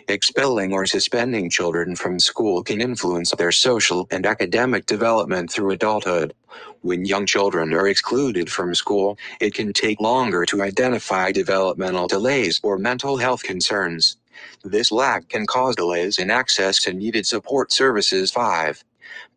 Expelling 0.10 0.74
or 0.74 0.86
suspending 0.86 1.50
children 1.50 1.96
from 1.96 2.20
school 2.20 2.64
can 2.64 2.82
influence 2.82 3.32
their 3.32 3.52
social 3.54 4.08
and 4.12 4.26
academic 4.28 4.86
development 4.88 5.52
through 5.52 5.72
adulthood. 5.72 6.36
When 6.82 7.06
young 7.06 7.26
children 7.26 7.74
are 7.74 7.88
excluded 7.88 8.52
from 8.52 8.76
school, 8.76 9.18
it 9.42 9.56
can 9.56 9.74
take 9.74 10.00
longer 10.02 10.46
to 10.48 10.62
identify 10.64 11.32
developmental 11.32 12.08
delays 12.08 12.62
or 12.64 12.78
mental 12.78 13.18
health 13.18 13.44
concerns. 13.44 14.18
This 14.63 14.92
lack 14.92 15.30
can 15.30 15.48
cause 15.48 15.75
delays 15.75 16.20
in 16.20 16.32
access 16.32 16.80
to 16.84 16.94
needed 16.94 17.27
support 17.27 17.72
services. 17.72 18.32
5. 18.32 18.84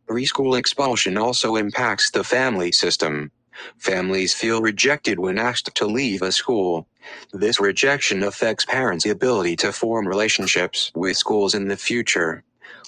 Preschool 0.08 0.58
expulsion 0.58 1.16
also 1.16 1.56
impacts 1.56 2.10
the 2.10 2.24
family 2.24 2.72
system. 2.72 3.32
Families 3.78 4.34
feel 4.34 4.60
rejected 4.60 5.18
when 5.18 5.38
asked 5.38 5.74
to 5.76 5.86
leave 5.86 6.22
a 6.22 6.30
school. 6.32 6.86
This 7.32 7.58
rejection 7.58 8.22
affects 8.22 8.66
parents' 8.66 9.06
ability 9.06 9.56
to 9.56 9.72
form 9.72 10.06
relationships 10.06 10.92
with 10.94 11.16
schools 11.16 11.54
in 11.54 11.68
the 11.68 11.78
future. 11.78 12.44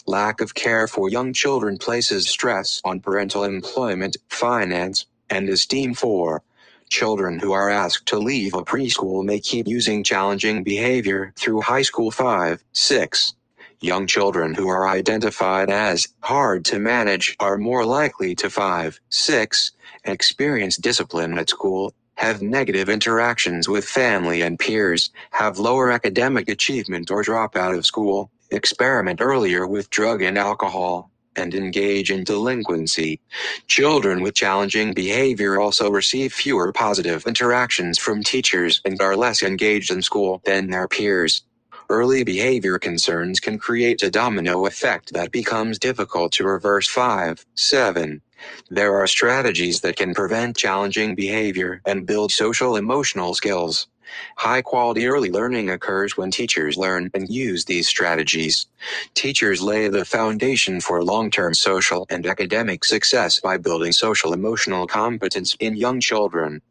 Lack 0.07 0.43
of 0.43 0.55
care 0.55 0.87
for 0.87 1.09
young 1.09 1.33
children 1.33 1.79
places 1.79 2.29
stress 2.29 2.83
on 2.85 3.01
parental 3.01 3.45
employment, 3.45 4.19
finance, 4.29 5.07
and 5.31 5.49
esteem 5.49 5.95
for 5.95 6.43
children 6.91 7.39
who 7.39 7.53
are 7.53 7.71
asked 7.71 8.07
to 8.09 8.19
leave 8.19 8.55
a 8.55 8.63
preschool 8.63 9.25
may 9.25 9.41
keep 9.41 9.69
using 9.69 10.05
challenging 10.05 10.65
behavior 10.65 11.33
through 11.37 11.63
high 11.63 11.83
school 11.83 12.11
5, 12.11 12.63
6. 12.73 13.35
Young 13.81 14.07
children 14.07 14.55
who 14.55 14.69
are 14.69 14.89
identified 14.89 15.71
as 15.71 16.09
hard 16.23 16.65
to 16.67 16.79
manage 16.81 17.37
are 17.41 17.59
more 17.59 17.87
likely 17.87 18.35
to 18.37 18.51
5, 18.51 19.01
6, 19.11 19.73
experience 20.05 20.77
discipline 20.77 21.39
at 21.39 21.51
school 21.51 21.95
have 22.17 22.43
negative 22.43 22.89
interactions 22.91 23.69
with 23.69 23.85
family 23.85 24.43
and 24.43 24.59
peers, 24.59 25.11
have 25.33 25.59
lower 25.59 25.91
academic 25.91 26.49
achievement 26.51 27.11
or 27.11 27.23
drop 27.23 27.57
out 27.57 27.75
of 27.75 27.87
school, 27.87 28.31
experiment 28.51 29.21
earlier 29.23 29.67
with 29.67 29.91
drug 29.91 30.23
and 30.23 30.39
alcohol, 30.39 31.11
and 31.37 31.55
engage 31.55 32.11
in 32.11 32.25
delinquency. 32.25 33.21
Children 33.69 34.23
with 34.23 34.35
challenging 34.35 34.95
behavior 34.95 35.61
also 35.61 35.91
receive 35.91 36.33
fewer 36.35 36.73
positive 36.73 37.27
interactions 37.27 37.99
from 37.99 38.23
teachers 38.25 38.81
and 38.85 39.01
are 39.01 39.17
less 39.17 39.43
engaged 39.43 39.91
in 39.93 40.03
school 40.03 40.43
than 40.45 40.71
their 40.71 40.89
peers. 40.89 41.45
Early 41.91 42.25
behavior 42.25 42.79
concerns 42.79 43.41
can 43.41 43.59
create 43.59 44.03
a 44.03 44.11
domino 44.11 44.67
effect 44.67 45.13
that 45.15 45.33
becomes 45.33 45.79
difficult 45.79 46.33
to 46.33 46.45
reverse. 46.45 46.89
5. 46.89 47.47
7. 47.57 48.23
There 48.71 48.97
are 48.97 49.07
strategies 49.07 49.81
that 49.83 49.97
can 49.97 50.15
prevent 50.15 50.57
challenging 50.57 51.15
behavior 51.15 51.83
and 51.87 52.07
build 52.07 52.33
social 52.33 52.77
emotional 52.77 53.35
skills. 53.35 53.89
High 54.37 54.63
quality 54.63 55.07
early 55.07 55.31
learning 55.31 55.71
occurs 55.71 56.17
when 56.17 56.31
teachers 56.31 56.77
learn 56.77 57.11
and 57.15 57.29
use 57.31 57.65
these 57.67 57.89
strategies. 57.89 58.67
Teachers 59.15 59.63
lay 59.63 59.89
the 59.89 60.05
foundation 60.07 60.81
for 60.81 61.05
long 61.05 61.31
term 61.31 61.55
social 61.55 62.07
and 62.11 62.27
academic 62.27 62.85
success 62.85 63.41
by 63.41 63.59
building 63.59 63.93
social 63.93 64.33
emotional 64.33 64.87
competence 64.87 65.57
in 65.61 65.77
young 65.77 66.01
children. 66.01 66.63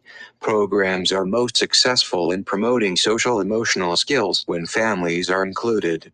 Programs 0.41 1.11
are 1.11 1.25
most 1.25 1.57
successful 1.57 2.31
in 2.31 2.43
promoting 2.43 2.95
social 2.97 3.41
emotional 3.41 3.97
skills 3.97 4.43
when 4.47 4.65
families 4.65 5.29
are 5.29 5.43
included. 5.45 6.11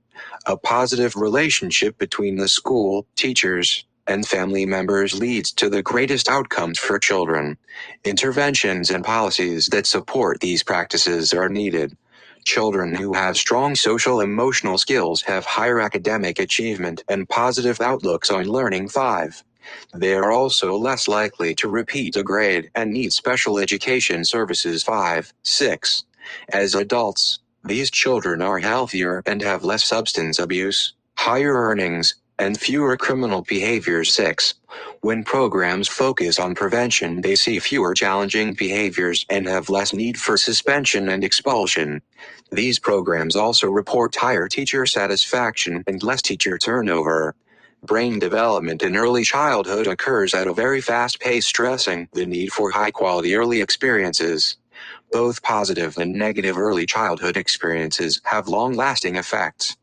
A 0.48 0.58
positive 0.58 1.16
relationship 1.16 1.98
between 2.00 2.38
the 2.38 2.50
school, 2.50 3.08
teachers, 3.16 3.86
and 4.08 4.28
family 4.28 4.66
members 4.66 5.14
leads 5.20 5.52
to 5.54 5.70
the 5.70 5.84
greatest 5.84 6.30
outcomes 6.30 6.80
for 6.80 7.00
children. 7.00 7.58
Interventions 8.06 8.92
and 8.92 9.04
policies 9.06 9.68
that 9.68 9.88
support 9.88 10.42
these 10.42 10.64
practices 10.64 11.34
are 11.34 11.50
needed. 11.50 11.98
Children 12.46 12.96
who 12.96 13.14
have 13.14 13.38
strong 13.38 13.76
social 13.76 14.22
emotional 14.22 14.78
skills 14.78 15.24
have 15.24 15.46
higher 15.46 15.80
academic 15.82 16.40
achievement 16.40 17.04
and 17.10 17.30
positive 17.30 17.82
outlooks 17.82 18.32
on 18.32 18.46
learning. 18.46 18.90
5. 18.90 19.44
They 19.96 20.16
are 20.16 20.32
also 20.32 20.78
less 20.78 21.08
likely 21.08 21.56
to 21.56 21.70
repeat 21.70 22.16
a 22.18 22.24
grade 22.24 22.72
and 22.76 22.92
need 22.94 23.14
special 23.14 23.60
education 23.60 24.26
services. 24.26 24.84
5. 24.84 25.34
6. 25.44 26.06
As 26.50 26.76
adults, 26.76 27.40
these 27.64 27.92
children 27.92 28.42
are 28.42 28.60
healthier 28.60 29.24
and 29.26 29.42
have 29.42 29.64
less 29.66 29.84
substance 29.86 30.40
abuse, 30.40 30.94
higher 31.18 31.54
earnings, 31.54 32.16
and 32.40 32.60
fewer 32.60 32.98
criminal 32.98 33.44
behaviors. 33.44 34.14
6. 34.14 34.56
When 35.02 35.24
programs 35.24 35.88
focus 35.88 36.40
on 36.40 36.56
prevention, 36.56 37.22
they 37.22 37.36
see 37.36 37.60
fewer 37.60 37.94
challenging 37.94 38.54
behaviors 38.56 39.26
and 39.30 39.48
have 39.48 39.70
less 39.70 39.94
need 39.94 40.20
for 40.20 40.38
suspension 40.38 41.10
and 41.10 41.24
expulsion. 41.24 42.02
These 42.52 42.80
programs 42.80 43.36
also 43.36 43.70
report 43.70 44.16
higher 44.16 44.48
teacher 44.50 44.86
satisfaction 44.86 45.84
and 45.88 46.04
less 46.04 46.22
teacher 46.22 46.58
turnover. 46.58 47.36
Brain 47.84 48.20
development 48.20 48.84
in 48.84 48.98
early 48.98 49.24
childhood 49.24 49.88
occurs 49.88 50.34
at 50.34 50.48
a 50.48 50.54
very 50.54 50.82
fast 50.82 51.20
pace, 51.22 51.46
stressing 51.48 52.10
the 52.14 52.26
need 52.26 52.52
for 52.52 52.72
high 52.72 52.92
quality 52.92 53.36
early 53.36 53.62
experiences. 53.62 54.58
Both 55.12 55.44
positive 55.44 55.98
and 55.98 56.14
negative 56.14 56.58
early 56.58 56.86
childhood 56.86 57.38
experiences 57.38 58.22
have 58.26 58.48
long 58.48 58.74
lasting 58.76 59.18
effects. 59.18 59.78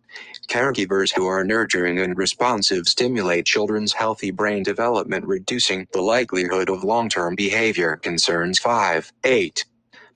Caregivers 0.48 1.12
who 1.14 1.26
are 1.26 1.44
nurturing 1.44 1.98
and 2.00 2.16
responsive 2.18 2.86
stimulate 2.88 3.46
children's 3.46 3.94
healthy 3.94 4.30
brain 4.30 4.62
development, 4.62 5.26
reducing 5.26 5.88
the 5.92 6.02
likelihood 6.02 6.68
of 6.70 6.84
long 6.84 7.08
term 7.08 7.34
behavior 7.34 7.96
concerns. 7.96 8.58
5. 8.58 9.12
8. 9.24 9.64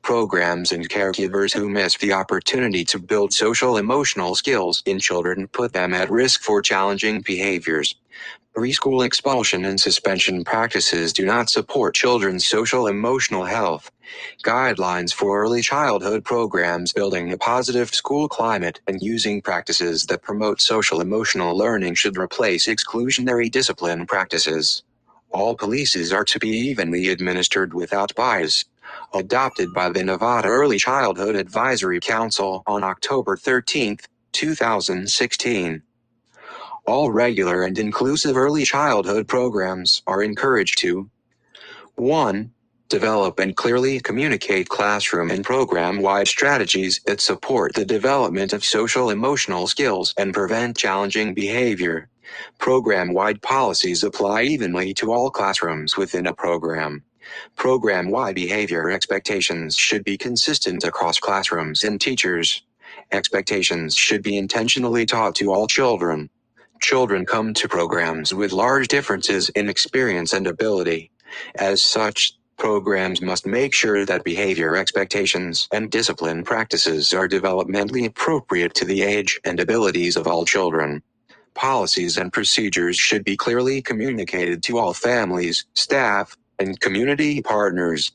Programs 0.02 0.72
and 0.72 0.88
caregivers 0.88 1.54
who 1.54 1.68
miss 1.68 1.96
the 1.98 2.12
opportunity 2.14 2.84
to 2.86 2.98
build 2.98 3.32
social 3.34 3.76
emotional 3.78 4.34
skills 4.34 4.82
in 4.86 4.98
children 5.00 5.48
put 5.48 5.72
them 5.74 5.94
at 5.94 6.10
risk 6.10 6.42
for 6.42 6.62
challenging 6.62 7.20
behaviors. 7.22 7.94
Preschool 8.56 9.06
expulsion 9.06 9.64
and 9.64 9.80
suspension 9.80 10.44
practices 10.44 11.12
do 11.14 11.26
not 11.26 11.50
support 11.50 11.94
children's 11.94 12.46
social 12.46 12.88
emotional 12.88 13.44
health. 13.46 13.90
Guidelines 14.44 15.12
for 15.14 15.42
early 15.42 15.62
childhood 15.62 16.24
programs 16.24 16.92
building 16.92 17.32
a 17.32 17.38
positive 17.38 17.94
school 17.94 18.28
climate 18.28 18.80
and 18.86 19.02
using 19.02 19.42
practices 19.42 20.06
that 20.06 20.22
promote 20.22 20.60
social 20.62 21.00
emotional 21.02 21.56
learning 21.58 21.94
should 21.96 22.18
replace 22.18 22.68
exclusionary 22.68 23.50
discipline 23.50 24.06
practices. 24.06 24.84
All 25.30 25.56
policies 25.56 26.12
are 26.12 26.24
to 26.24 26.38
be 26.40 26.48
evenly 26.50 27.08
administered 27.10 27.74
without 27.74 28.14
bias. 28.16 28.64
Adopted 29.14 29.74
by 29.74 29.90
the 29.90 30.04
Nevada 30.04 30.48
Early 30.48 30.78
Childhood 30.78 31.36
Advisory 31.36 32.00
Council 32.00 32.62
on 32.66 32.84
October 32.84 33.36
13, 33.36 33.98
2016. 34.32 35.82
All 36.86 37.12
regular 37.12 37.64
and 37.64 37.78
inclusive 37.78 38.36
early 38.36 38.64
childhood 38.64 39.28
programs 39.28 40.02
are 40.06 40.22
encouraged 40.22 40.78
to 40.78 41.10
1. 41.96 42.52
Develop 42.88 43.40
and 43.40 43.56
clearly 43.56 44.00
communicate 44.00 44.70
classroom 44.70 45.32
and 45.32 45.44
program 45.44 46.02
wide 46.02 46.28
strategies 46.28 47.00
that 47.06 47.20
support 47.20 47.74
the 47.74 47.84
development 47.84 48.54
of 48.54 48.64
social 48.64 49.10
emotional 49.10 49.66
skills 49.66 50.14
and 50.18 50.32
prevent 50.34 50.78
challenging 50.78 51.34
behavior. 51.34 52.10
Program 52.60 53.12
wide 53.12 53.42
policies 53.42 54.04
apply 54.04 54.44
evenly 54.44 54.94
to 54.94 55.12
all 55.12 55.30
classrooms 55.32 55.98
within 55.98 56.28
a 56.28 56.34
program. 56.34 57.04
Program 57.56 58.10
wide 58.10 58.36
behavior 58.36 58.90
expectations 58.92 59.76
should 59.76 60.04
be 60.04 60.16
consistent 60.18 60.84
across 60.84 61.18
classrooms 61.18 61.84
and 61.84 62.00
teachers. 62.00 62.62
Expectations 63.12 63.96
should 63.96 64.22
be 64.22 64.38
intentionally 64.38 65.06
taught 65.06 65.34
to 65.36 65.52
all 65.52 65.66
children. 65.66 66.30
Children 66.82 67.26
come 67.26 67.54
to 67.54 67.68
programs 67.68 68.34
with 68.34 68.52
large 68.52 68.88
differences 68.88 69.48
in 69.50 69.68
experience 69.68 70.32
and 70.34 70.46
ability. 70.46 71.10
As 71.56 71.82
such, 71.82 72.34
programs 72.58 73.22
must 73.22 73.46
make 73.46 73.74
sure 73.74 74.06
that 74.06 74.24
behavior 74.24 74.76
expectations 74.76 75.68
and 75.72 75.90
discipline 75.90 76.44
practices 76.44 77.14
are 77.14 77.28
developmentally 77.28 78.06
appropriate 78.06 78.74
to 78.74 78.84
the 78.86 79.02
age 79.02 79.40
and 79.44 79.60
abilities 79.60 80.16
of 80.16 80.26
all 80.28 80.44
children. 80.46 81.02
Policies 81.54 82.18
and 82.18 82.32
procedures 82.32 82.96
should 82.96 83.24
be 83.24 83.36
clearly 83.36 83.82
communicated 83.82 84.62
to 84.64 84.78
all 84.78 84.94
families, 84.94 85.66
staff, 85.74 86.36
and 86.58 86.80
community 86.80 87.42
partners. 87.42 88.12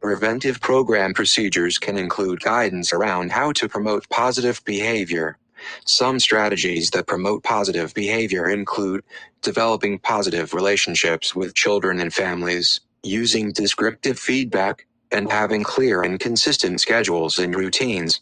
Preventive 0.00 0.60
program 0.60 1.14
procedures 1.14 1.78
can 1.78 1.98
include 1.98 2.40
guidance 2.42 2.92
around 2.94 3.32
how 3.32 3.52
to 3.54 3.68
promote 3.68 4.08
positive 4.10 4.64
behavior. 4.64 5.38
Some 5.86 6.20
strategies 6.20 6.90
that 6.92 7.08
promote 7.08 7.42
positive 7.44 7.94
behavior 7.94 8.48
include 8.48 9.04
developing 9.42 9.98
positive 9.98 10.54
relationships 10.54 11.34
with 11.34 11.56
children 11.56 12.00
and 12.00 12.14
families, 12.14 12.80
using 13.04 13.52
descriptive 13.52 14.18
feedback, 14.18 14.86
and 15.12 15.30
having 15.32 15.64
clear 15.64 16.02
and 16.02 16.20
consistent 16.20 16.80
schedules 16.80 17.38
and 17.38 17.54
routines. 17.56 18.20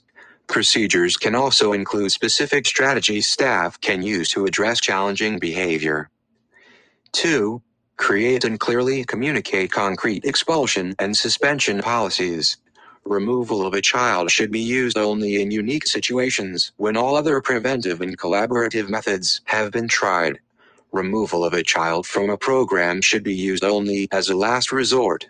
Procedures 0.49 1.17
can 1.17 1.35
also 1.35 1.73
include 1.73 2.13
specific 2.13 2.67
strategies 2.67 3.29
staff 3.29 3.81
can 3.81 4.03
use 4.03 4.29
to 4.31 4.47
address 4.47 4.81
challenging 4.81 5.39
behavior. 5.39 6.11
2. 7.15 7.63
Create 7.99 8.45
and 8.45 8.61
clearly 8.61 9.05
communicate 9.05 9.73
concrete 9.73 10.25
expulsion 10.25 10.95
and 11.01 11.17
suspension 11.17 11.83
policies. 11.83 12.59
Removal 13.05 13.67
of 13.67 13.75
a 13.75 13.83
child 13.83 14.31
should 14.31 14.53
be 14.53 14.61
used 14.61 14.99
only 14.99 15.43
in 15.43 15.51
unique 15.51 15.87
situations 15.87 16.73
when 16.79 16.97
all 16.97 17.17
other 17.17 17.41
preventive 17.43 18.01
and 18.03 18.19
collaborative 18.19 18.89
methods 18.91 19.43
have 19.47 19.73
been 19.73 19.89
tried. 19.89 20.41
Removal 20.93 21.45
of 21.45 21.55
a 21.55 21.63
child 21.63 22.07
from 22.07 22.31
a 22.31 22.39
program 22.39 23.03
should 23.03 23.23
be 23.25 23.35
used 23.35 23.65
only 23.65 24.09
as 24.13 24.31
a 24.31 24.37
last 24.37 24.73
resort. 24.73 25.27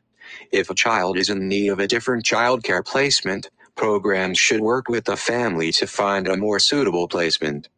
If 0.53 0.71
a 0.71 0.75
child 0.75 1.19
is 1.19 1.31
in 1.31 1.49
need 1.49 1.69
of 1.69 1.81
a 1.81 1.89
different 1.89 2.25
childcare 2.25 2.85
placement, 2.87 3.51
programs 3.77 4.39
should 4.39 4.61
work 4.63 4.89
with 4.89 5.05
the 5.07 5.17
family 5.17 5.73
to 5.73 5.87
find 5.87 6.29
a 6.29 6.37
more 6.37 6.59
suitable 6.61 7.09
placement. 7.09 7.69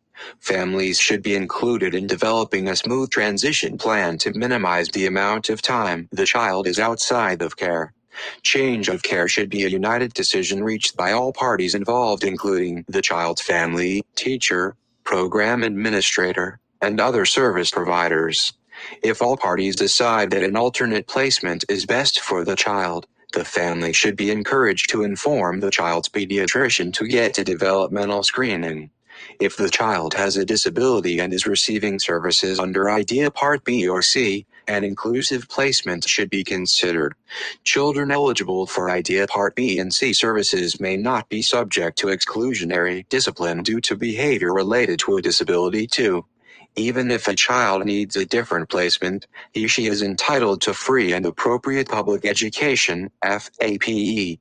Families 0.41 1.01
should 1.01 1.23
be 1.23 1.35
included 1.35 1.95
in 1.95 2.07
developing 2.07 2.69
a 2.69 2.77
smooth 2.77 3.11
transition 3.11 3.79
plan 3.79 4.19
to 4.19 4.33
minimize 4.35 4.89
the 4.91 5.07
amount 5.07 5.51
of 5.51 5.63
time 5.63 6.09
the 6.13 6.27
child 6.27 6.67
is 6.69 6.79
outside 6.79 7.43
of 7.43 7.57
care. 7.57 7.95
Change 8.43 8.89
of 8.89 9.03
care 9.03 9.29
should 9.29 9.51
be 9.51 9.65
a 9.65 9.69
united 9.69 10.15
decision 10.15 10.65
reached 10.65 10.97
by 10.97 11.13
all 11.13 11.33
parties 11.33 11.75
involved, 11.75 12.25
including 12.25 12.85
the 12.89 13.03
child's 13.03 13.43
family, 13.43 14.05
teacher, 14.17 14.77
program 15.05 15.65
administrator, 15.65 16.61
and 16.83 17.01
other 17.01 17.25
service 17.27 17.71
providers. 17.71 18.53
If 19.03 19.23
all 19.23 19.37
parties 19.37 19.77
decide 19.77 20.31
that 20.33 20.45
an 20.45 20.57
alternate 20.57 21.07
placement 21.09 21.65
is 21.69 21.87
best 21.87 22.21
for 22.21 22.45
the 22.45 22.57
child, 22.57 23.07
the 23.35 23.45
family 23.45 23.93
should 23.93 24.17
be 24.17 24.31
encouraged 24.31 24.91
to 24.91 25.05
inform 25.05 25.61
the 25.61 25.71
child's 25.71 26.09
pediatrician 26.11 26.93
to 26.95 27.09
get 27.09 27.39
a 27.39 27.45
developmental 27.45 28.23
screening. 28.25 28.91
If 29.41 29.57
the 29.57 29.71
child 29.71 30.15
has 30.15 30.37
a 30.37 30.45
disability 30.47 31.21
and 31.21 31.33
is 31.35 31.47
receiving 31.47 31.99
services 32.01 32.59
under 32.61 32.91
IDEA 32.91 33.31
Part 33.33 33.65
B 33.65 33.89
or 33.89 34.03
C, 34.03 34.47
an 34.69 34.85
inclusive 34.85 35.49
placement 35.49 36.09
should 36.09 36.31
be 36.31 36.45
considered. 36.45 37.15
Children 37.65 38.11
eligible 38.13 38.67
for 38.67 38.91
IDEA 38.91 39.27
Part 39.29 39.57
B 39.57 39.79
and 39.79 39.95
C 39.95 40.13
services 40.15 40.81
may 40.81 40.97
not 40.97 41.29
be 41.29 41.43
subject 41.43 41.99
to 41.99 42.09
exclusionary 42.09 43.09
discipline 43.11 43.63
due 43.63 43.81
to 43.83 43.97
behavior 43.97 44.55
related 44.55 44.99
to 45.01 45.19
a 45.19 45.23
disability 45.23 45.87
too. 45.87 46.25
Even 46.79 47.13
if 47.13 47.29
a 47.29 47.37
child 47.37 47.87
needs 47.87 48.17
a 48.17 48.27
different 48.27 48.71
placement, 48.71 49.29
he 49.53 49.69
she 49.69 49.87
is 49.89 50.03
entitled 50.03 50.63
to 50.63 50.75
free 50.75 51.13
and 51.15 51.27
appropriate 51.27 51.89
public 51.91 52.27
education, 52.27 53.11
FAPE. 53.25 54.39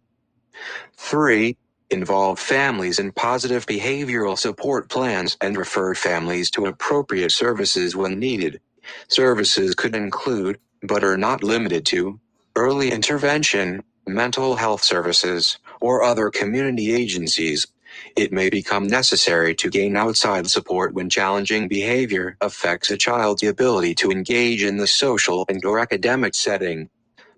3. 0.97 1.57
Involve 1.91 2.39
families 2.39 2.99
in 2.99 3.11
positive 3.13 3.65
behavioral 3.67 4.37
support 4.37 4.89
plans 4.89 5.37
and 5.41 5.57
refer 5.57 5.93
families 5.95 6.51
to 6.51 6.65
appropriate 6.65 7.31
services 7.31 7.95
when 7.95 8.19
needed. 8.19 8.61
Services 9.09 9.75
could 9.75 9.95
include, 9.95 10.59
but 10.83 11.03
are 11.03 11.17
not 11.17 11.43
limited 11.43 11.85
to, 11.87 12.19
early 12.55 12.91
intervention, 12.91 13.83
mental 14.07 14.55
health 14.57 14.83
services, 14.83 15.59
or 15.81 16.03
other 16.03 16.31
community 16.31 16.93
agencies. 16.93 17.67
It 18.15 18.31
may 18.33 18.49
become 18.49 18.87
necessary 18.87 19.55
to 19.55 19.69
gain 19.71 19.97
outside 19.97 20.47
support 20.49 20.93
when 20.93 21.09
challenging 21.09 21.67
behavior 21.67 22.37
affects 22.41 22.91
a 22.91 22.97
child's 22.97 23.43
ability 23.43 23.95
to 23.95 24.11
engage 24.11 24.63
in 24.63 24.77
the 24.77 24.87
social 24.87 25.45
and 25.49 25.65
or 25.65 25.79
academic 25.79 26.35
setting. 26.35 26.89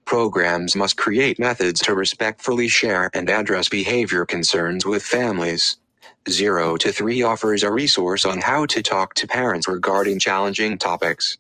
Programs 0.05 0.75
must 0.75 0.97
create 0.97 1.39
methods 1.39 1.81
to 1.81 1.95
respectfully 1.95 2.67
share 2.67 3.09
and 3.15 3.29
address 3.29 3.69
behavior 3.69 4.25
concerns 4.25 4.85
with 4.85 5.03
families. 5.03 5.77
0 6.29 6.77
to 6.77 6.91
3 6.93 7.23
offers 7.23 7.63
a 7.63 7.71
resource 7.71 8.25
on 8.25 8.39
how 8.41 8.65
to 8.67 8.83
talk 8.83 9.15
to 9.15 9.27
parents 9.27 9.67
regarding 9.67 10.19
challenging 10.19 10.77
topics. 10.77 11.37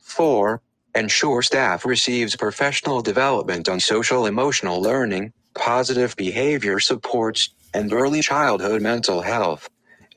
4. 0.01 0.61
Ensure 0.95 1.41
staff 1.43 1.85
receives 1.85 2.35
professional 2.35 3.01
development 3.01 3.69
on 3.69 3.79
social 3.79 4.27
emotional 4.27 4.81
learning, 4.81 5.33
positive 5.55 6.15
behavior 6.17 6.79
supports, 6.79 7.49
and 7.73 7.93
early 7.93 8.21
childhood 8.21 8.81
mental 8.81 9.21
health. 9.21 9.69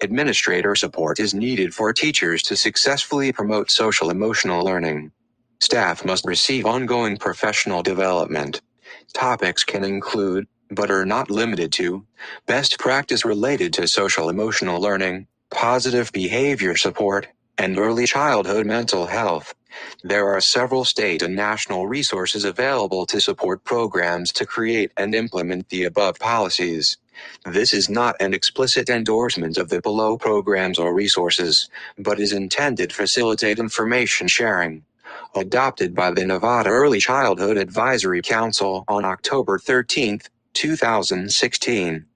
Administrator 0.03 0.77
support 0.77 1.21
is 1.21 1.35
needed 1.35 1.75
for 1.75 1.93
teachers 1.93 2.43
to 2.45 2.57
successfully 2.57 3.33
promote 3.33 3.71
social 3.71 4.11
emotional 4.11 4.65
learning. 4.65 5.13
Staff 5.61 6.05
must 6.05 6.27
receive 6.27 6.67
ongoing 6.67 7.17
professional 7.19 7.83
development. 7.83 8.61
Topics 9.15 9.65
can 9.65 9.85
include, 9.85 10.47
but 10.71 10.91
are 10.91 11.07
not 11.07 11.31
limited 11.31 11.73
to, 11.75 12.07
best 12.47 12.79
practice 12.79 13.25
related 13.25 13.73
to 13.75 13.89
social 13.89 14.29
emotional 14.31 14.81
learning, 14.81 15.27
positive 15.51 16.13
behavior 16.13 16.77
support, 16.77 17.29
and 17.59 17.79
early 17.79 18.07
childhood 18.07 18.67
mental 18.67 19.07
health. 19.07 19.55
There 20.05 20.29
are 20.29 20.41
several 20.41 20.85
state 20.87 21.23
and 21.23 21.37
national 21.37 21.89
resources 21.89 22.45
available 22.45 23.07
to 23.07 23.21
support 23.21 23.65
programs 23.65 24.33
to 24.33 24.47
create 24.47 24.93
and 24.97 25.15
implement 25.15 25.69
the 25.71 25.85
above 25.85 26.19
policies. 26.19 26.97
This 27.47 27.75
is 27.75 27.91
not 27.91 28.17
an 28.21 28.35
explicit 28.35 28.89
endorsement 28.91 29.59
of 29.59 29.69
the 29.71 29.83
below 29.83 30.19
programs 30.19 30.79
or 30.79 30.95
resources, 30.95 31.69
but 31.99 32.21
is 32.21 32.33
intended 32.33 32.91
to 32.91 32.97
facilitate 32.97 33.59
information 33.59 34.29
sharing. 34.29 34.85
Adopted 35.37 35.95
by 35.95 36.11
the 36.13 36.27
Nevada 36.27 36.71
Early 36.71 37.01
Childhood 37.01 37.59
Advisory 37.59 38.23
Council 38.23 38.85
on 38.89 39.05
October 39.05 39.59
13, 39.59 40.21
2016. 40.55 42.07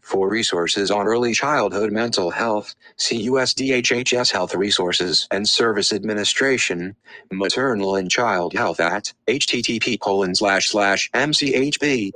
For 0.00 0.28
resources 0.30 0.90
on 0.90 1.06
early 1.06 1.34
childhood 1.34 1.92
mental 1.92 2.30
health, 2.30 2.74
see 2.96 3.28
USDHHS 3.28 4.32
Health 4.32 4.54
Resources 4.54 5.28
and 5.30 5.48
Service 5.48 5.92
Administration, 5.92 6.96
Maternal 7.32 7.96
and 7.96 8.10
Child 8.10 8.54
Health 8.54 8.80
at 8.80 9.12
http 9.28 10.00
colon 10.00 10.34
slash 10.34 10.68
slash 10.70 11.10
mchb.hrsa.gov 11.12 12.12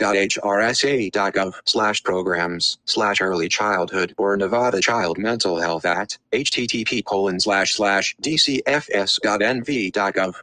slash 1.66 2.02
programs 2.04 2.78
slash 2.86 3.20
early 3.20 3.48
childhood 3.48 4.14
or 4.18 4.36
Nevada 4.36 4.80
Child 4.80 5.18
Mental 5.18 5.58
Health 5.60 5.84
at 5.86 6.18
http 6.32 7.04
colon 7.04 7.40
slash 7.40 7.74
slash 7.74 8.16
dcfs.nv.gov 8.22 8.64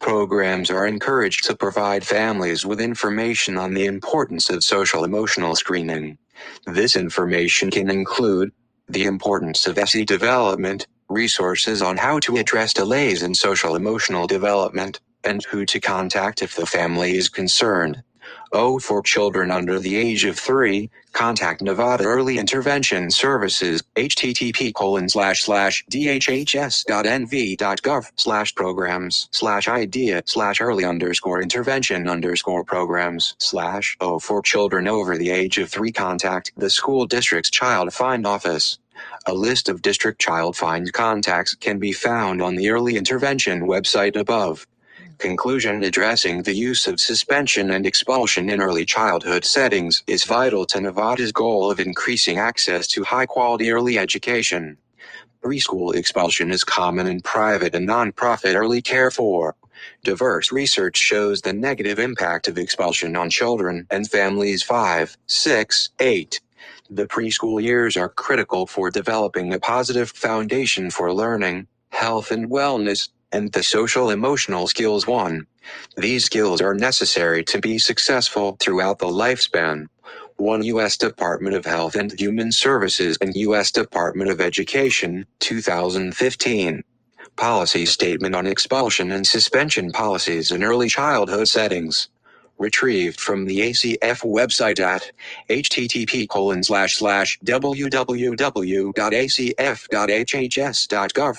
Programs 0.00 0.70
are 0.70 0.86
encouraged 0.86 1.44
to 1.46 1.56
provide 1.56 2.04
families 2.06 2.64
with 2.66 2.80
information 2.80 3.56
on 3.58 3.74
the 3.74 3.86
importance 3.86 4.50
of 4.50 4.62
social 4.64 5.04
emotional 5.04 5.54
screening. 5.56 6.18
This 6.66 6.96
information 6.96 7.70
can 7.70 7.90
include 7.90 8.50
the 8.88 9.04
importance 9.04 9.66
of 9.66 9.78
SE 9.78 10.04
development, 10.04 10.86
resources 11.08 11.80
on 11.82 11.96
how 11.98 12.18
to 12.20 12.36
address 12.36 12.72
delays 12.74 13.22
in 13.22 13.34
social 13.34 13.74
emotional 13.76 14.26
development, 14.26 15.00
and 15.24 15.44
who 15.46 15.66
to 15.66 15.80
contact 15.80 16.42
if 16.42 16.56
the 16.56 16.66
family 16.66 17.16
is 17.16 17.28
concerned. 17.28 18.02
O 18.52 18.78
for 18.80 19.02
children 19.02 19.50
under 19.52 19.78
the 19.78 19.96
age 19.96 20.24
of 20.26 20.38
3, 20.38 20.90
contact 21.12 21.62
Nevada 21.62 22.04
Early 22.04 22.38
Intervention 22.38 23.10
Services, 23.12 23.84
http 23.96 24.74
colon 24.74 25.08
slash 25.08 25.42
slash 25.44 25.84
dhhs.nv.gov 25.92 26.84
slash 28.16 28.54
programs 28.56 29.28
slash 29.32 29.68
idea 29.68 30.22
slash 30.26 30.60
early 30.62 30.84
underscore 30.84 31.42
intervention 31.42 32.08
underscore 32.08 32.64
programs 32.64 33.36
slash 33.38 33.96
O 34.00 34.18
for 34.18 34.42
children 34.42 34.88
over 34.88 35.18
the 35.18 35.30
age 35.30 35.58
of 35.58 35.70
3 35.70 35.92
contact 35.92 36.52
the 36.56 36.70
school 36.70 37.06
district's 37.06 37.50
child 37.50 37.94
find 37.94 38.26
office. 38.26 38.80
A 39.26 39.34
list 39.34 39.68
of 39.70 39.82
district 39.82 40.20
child 40.20 40.56
find 40.56 40.92
contacts 40.92 41.54
can 41.54 41.78
be 41.78 41.92
found 41.92 42.42
on 42.42 42.56
the 42.56 42.70
early 42.70 42.96
intervention 42.96 43.62
website 43.62 44.16
above. 44.16 44.66
Conclusion 45.20 45.84
Addressing 45.84 46.44
the 46.44 46.54
use 46.54 46.86
of 46.88 47.00
suspension 47.00 47.72
and 47.72 47.86
expulsion 47.86 48.50
in 48.50 48.62
early 48.62 48.86
childhood 48.86 49.44
settings 49.44 50.04
is 50.08 50.24
vital 50.24 50.66
to 50.66 50.80
Nevada's 50.80 51.32
goal 51.32 51.70
of 51.70 51.80
increasing 51.80 52.38
access 52.38 52.86
to 52.88 53.04
high 53.04 53.26
quality 53.26 53.70
early 53.72 53.98
education. 53.98 54.78
Preschool 55.42 55.94
expulsion 55.96 56.50
is 56.52 56.64
common 56.64 57.06
in 57.08 57.20
private 57.22 57.74
and 57.74 57.88
nonprofit 57.88 58.54
early 58.56 58.82
care 58.82 59.10
for. 59.10 59.56
Diverse 60.04 60.52
research 60.52 60.98
shows 60.98 61.42
the 61.42 61.52
negative 61.54 61.98
impact 61.98 62.48
of 62.48 62.58
expulsion 62.58 63.16
on 63.16 63.30
children 63.30 63.86
and 63.90 64.10
families 64.10 64.62
5, 64.64 65.16
6, 65.26 65.90
8. 66.00 66.40
The 66.90 67.06
preschool 67.06 67.62
years 67.62 67.96
are 67.96 68.10
critical 68.10 68.66
for 68.66 68.90
developing 68.90 69.54
a 69.54 69.60
positive 69.60 70.10
foundation 70.10 70.90
for 70.90 71.14
learning, 71.14 71.68
health, 71.92 72.32
and 72.32 72.50
wellness 72.50 73.08
and 73.32 73.52
the 73.52 73.62
social 73.62 74.10
emotional 74.10 74.66
skills 74.68 75.06
one. 75.06 75.46
These 75.96 76.26
skills 76.26 76.60
are 76.62 76.74
necessary 76.74 77.44
to 77.44 77.60
be 77.60 77.78
successful 77.78 78.56
throughout 78.60 78.98
the 79.00 79.06
lifespan. 79.06 79.86
One 80.36 80.64
U.S. 80.64 80.96
Department 80.98 81.56
of 81.56 81.66
Health 81.66 81.96
and 81.96 82.18
Human 82.18 82.52
Services 82.52 83.18
and 83.20 83.34
U.S. 83.36 83.72
Department 83.72 84.30
of 84.30 84.40
Education, 84.40 85.26
2015. 85.40 86.82
Policy 87.36 87.86
Statement 87.86 88.36
on 88.36 88.46
Expulsion 88.46 89.12
and 89.12 89.26
Suspension 89.26 89.92
Policies 89.92 90.52
in 90.52 90.64
Early 90.64 90.88
Childhood 90.88 91.48
Settings 91.48 92.08
retrieved 92.60 93.20
from 93.20 93.46
the 93.46 93.60
ACF 93.60 94.22
website 94.24 94.80
at 94.80 95.12
http 95.50 96.28
colon 96.28 96.62
slash 96.64 96.96
slash 96.98 97.38
www.acf.hhs.gov 97.44 97.84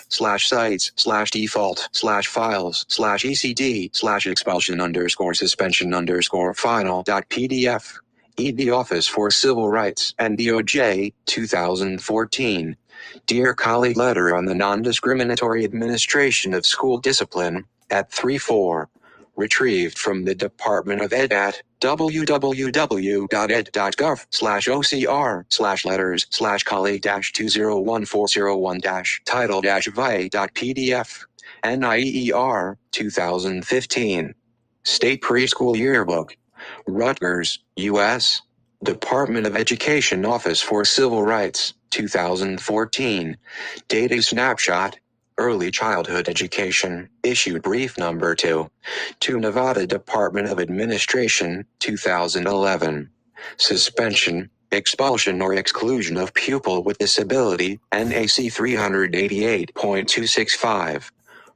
slash 0.10 0.50
sites 0.50 0.92
slash 0.98 1.32
default 1.32 1.90
slash 1.94 2.28
files 2.28 2.86
slash 2.90 3.24
ecd 3.24 3.96
slash 3.96 4.28
expulsion 4.28 4.82
underscore 4.82 5.36
suspension 5.36 5.94
underscore 5.96 6.54
final 6.56 7.04
dot 7.04 7.30
pdf 7.30 7.96
ED 8.40 8.70
Office 8.70 9.08
for 9.08 9.32
Civil 9.32 9.70
Rights 9.70 10.16
and 10.20 10.38
DOJ 10.40 11.14
2014 11.28 12.78
Dear 13.28 13.54
colleague 13.56 13.98
letter 13.98 14.36
on 14.36 14.46
the 14.46 14.56
non-discriminatory 14.56 15.64
administration 15.66 16.54
of 16.54 16.66
school 16.66 16.98
discipline 17.00 17.66
at 17.92 18.12
3-4 18.12 18.88
retrieved 19.36 19.98
from 19.98 20.26
the 20.26 20.36
Department 20.36 21.02
of 21.02 21.14
Ed 21.14 21.34
at 21.34 21.62
www.ed.gov 21.82 22.58
slash 24.32 24.68
OCR 24.68 25.46
slash 25.50 25.86
letters 25.86 26.28
slash 26.32 26.64
colleague 26.64 27.04
dash 27.04 27.34
201401 27.34 28.80
dash 28.82 29.22
title 29.26 29.62
dash 29.62 29.88
vi.pdf 29.88 31.26
NIEER 31.66 32.78
2015 32.92 34.36
State 34.86 35.22
Preschool 35.22 35.78
Yearbook 35.78 36.36
Rutgers, 36.88 37.60
U.S. 37.78 38.42
Department 38.84 39.48
of 39.48 39.56
Education 39.58 40.26
Office 40.26 40.62
for 40.62 40.86
Civil 40.86 41.24
Rights, 41.24 41.74
2014. 41.92 43.38
Data 43.90 44.24
snapshot. 44.24 45.00
Early 45.42 45.72
Childhood 45.72 46.30
Education, 46.30 47.10
issued 47.24 47.64
brief 47.64 47.98
number 47.98 48.36
2. 48.36 48.70
To 49.22 49.40
Nevada 49.40 49.88
Department 49.88 50.50
of 50.50 50.60
Administration, 50.60 51.66
2011. 51.80 53.10
Suspension, 53.58 54.50
expulsion 54.72 55.42
or 55.42 55.54
exclusion 55.56 56.18
of 56.18 56.34
pupil 56.36 56.84
with 56.84 57.00
disability, 57.00 57.80
NAC 57.94 58.52
388.265 58.54 61.10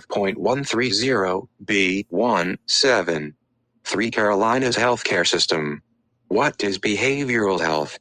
35.130, 0.06 1.48
B1, 1.64 2.58
7. 2.66 3.34
3 3.84 4.10
Carolinas 4.12 4.76
Healthcare 4.76 5.26
System. 5.26 5.82
What 6.28 6.62
is 6.64 6.78
behavioral 6.78 7.60
health? 7.60 7.98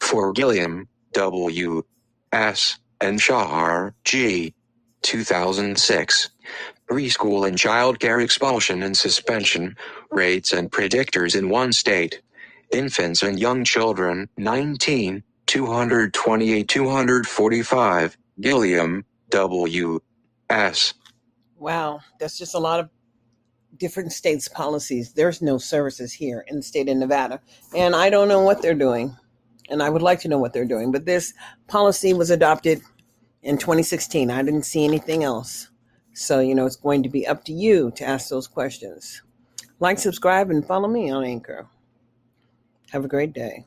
For 0.00 0.32
Gilliam, 0.32 0.88
W. 1.14 1.82
S. 2.32 2.78
and 3.00 3.20
Shahar, 3.20 3.94
G. 4.04 4.54
2006. 5.02 6.30
Preschool 6.90 7.46
and 7.46 7.58
child 7.58 8.00
care 8.00 8.20
expulsion 8.20 8.82
and 8.82 8.96
suspension, 8.96 9.76
rates 10.10 10.52
and 10.52 10.70
predictors 10.70 11.36
in 11.36 11.50
one 11.50 11.72
state. 11.72 12.22
Infants 12.72 13.22
and 13.22 13.38
young 13.40 13.64
children, 13.64 14.28
19, 14.38 15.22
228 15.46 16.68
245, 16.68 18.18
Gilliam, 18.40 19.04
W. 19.30 20.00
S. 20.50 20.94
Wow, 21.58 22.00
that's 22.20 22.38
just 22.38 22.54
a 22.54 22.58
lot 22.58 22.80
of 22.80 22.90
different 23.78 24.12
states' 24.12 24.48
policies. 24.48 25.12
There's 25.14 25.42
no 25.42 25.58
services 25.58 26.12
here 26.12 26.44
in 26.48 26.56
the 26.56 26.62
state 26.62 26.88
of 26.88 26.96
Nevada, 26.96 27.40
and 27.76 27.96
I 27.96 28.10
don't 28.10 28.28
know 28.28 28.42
what 28.42 28.62
they're 28.62 28.74
doing. 28.74 29.16
And 29.70 29.82
I 29.82 29.90
would 29.90 30.02
like 30.02 30.20
to 30.20 30.28
know 30.28 30.38
what 30.38 30.52
they're 30.54 30.64
doing. 30.64 30.92
But 30.92 31.06
this 31.06 31.34
policy 31.68 32.14
was 32.14 32.30
adopted 32.30 32.80
in 33.42 33.58
2016. 33.58 34.30
I 34.30 34.42
didn't 34.42 34.64
see 34.64 34.84
anything 34.84 35.24
else. 35.24 35.68
So, 36.18 36.40
you 36.40 36.56
know, 36.56 36.66
it's 36.66 36.74
going 36.74 37.04
to 37.04 37.08
be 37.08 37.28
up 37.28 37.44
to 37.44 37.52
you 37.52 37.92
to 37.92 38.04
ask 38.04 38.28
those 38.28 38.48
questions. 38.48 39.22
Like, 39.78 40.00
subscribe, 40.00 40.50
and 40.50 40.66
follow 40.66 40.88
me 40.88 41.12
on 41.12 41.22
Anchor. 41.22 41.68
Have 42.90 43.04
a 43.04 43.08
great 43.08 43.32
day. 43.32 43.64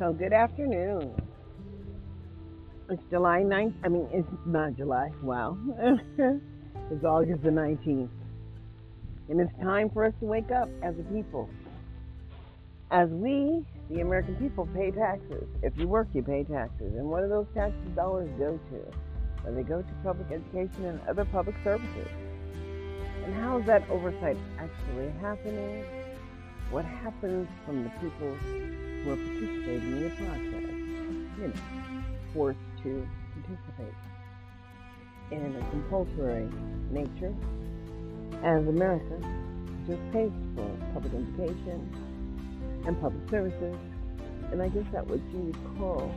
So, 0.00 0.12
good 0.12 0.32
afternoon. 0.32 1.14
It's 2.90 3.02
July 3.08 3.44
9th. 3.44 3.74
I 3.84 3.88
mean, 3.88 4.08
it's 4.12 4.26
not 4.44 4.76
July. 4.76 5.10
Wow. 5.22 5.56
it's 6.90 7.04
August 7.04 7.44
the 7.44 7.50
19th. 7.50 8.17
And 9.28 9.40
it's 9.40 9.52
time 9.62 9.90
for 9.90 10.04
us 10.04 10.14
to 10.20 10.26
wake 10.26 10.50
up 10.50 10.68
as 10.82 10.94
a 10.98 11.02
people. 11.12 11.50
As 12.90 13.10
we, 13.10 13.64
the 13.90 14.00
American 14.00 14.36
people, 14.36 14.66
pay 14.74 14.90
taxes. 14.90 15.44
If 15.62 15.76
you 15.76 15.86
work, 15.86 16.08
you 16.14 16.22
pay 16.22 16.44
taxes. 16.44 16.94
And 16.96 17.08
what 17.10 17.20
do 17.20 17.28
those 17.28 17.46
tax 17.54 17.72
dollars 17.94 18.30
go 18.38 18.58
to? 18.70 18.96
Well, 19.44 19.54
they 19.54 19.62
go 19.62 19.82
to 19.82 19.92
public 20.02 20.28
education 20.32 20.86
and 20.86 21.00
other 21.06 21.26
public 21.26 21.56
services. 21.62 22.08
And 23.24 23.34
how 23.34 23.58
is 23.58 23.66
that 23.66 23.88
oversight 23.90 24.38
actually 24.58 25.10
happening? 25.20 25.84
What 26.70 26.86
happens 26.86 27.48
from 27.66 27.84
the 27.84 27.90
people 28.00 28.34
who 28.34 29.12
are 29.12 29.16
participating 29.16 29.92
in 29.92 30.02
the 30.04 30.10
process, 30.10 30.70
you 31.38 31.48
know, 31.48 31.52
forced 32.32 32.58
to 32.82 33.06
participate 33.34 33.94
in 35.30 35.54
a 35.56 35.70
compulsory 35.70 36.48
nature, 36.90 37.34
as 38.42 38.66
America 38.66 39.20
just 39.86 40.00
pays 40.12 40.30
for 40.54 40.70
public 40.94 41.12
education 41.14 41.88
and 42.86 43.00
public 43.00 43.28
services, 43.30 43.76
and 44.52 44.62
I 44.62 44.68
guess 44.68 44.84
that 44.92 45.06
what 45.06 45.20
you 45.32 45.38
would 45.38 45.78
call, 45.78 46.12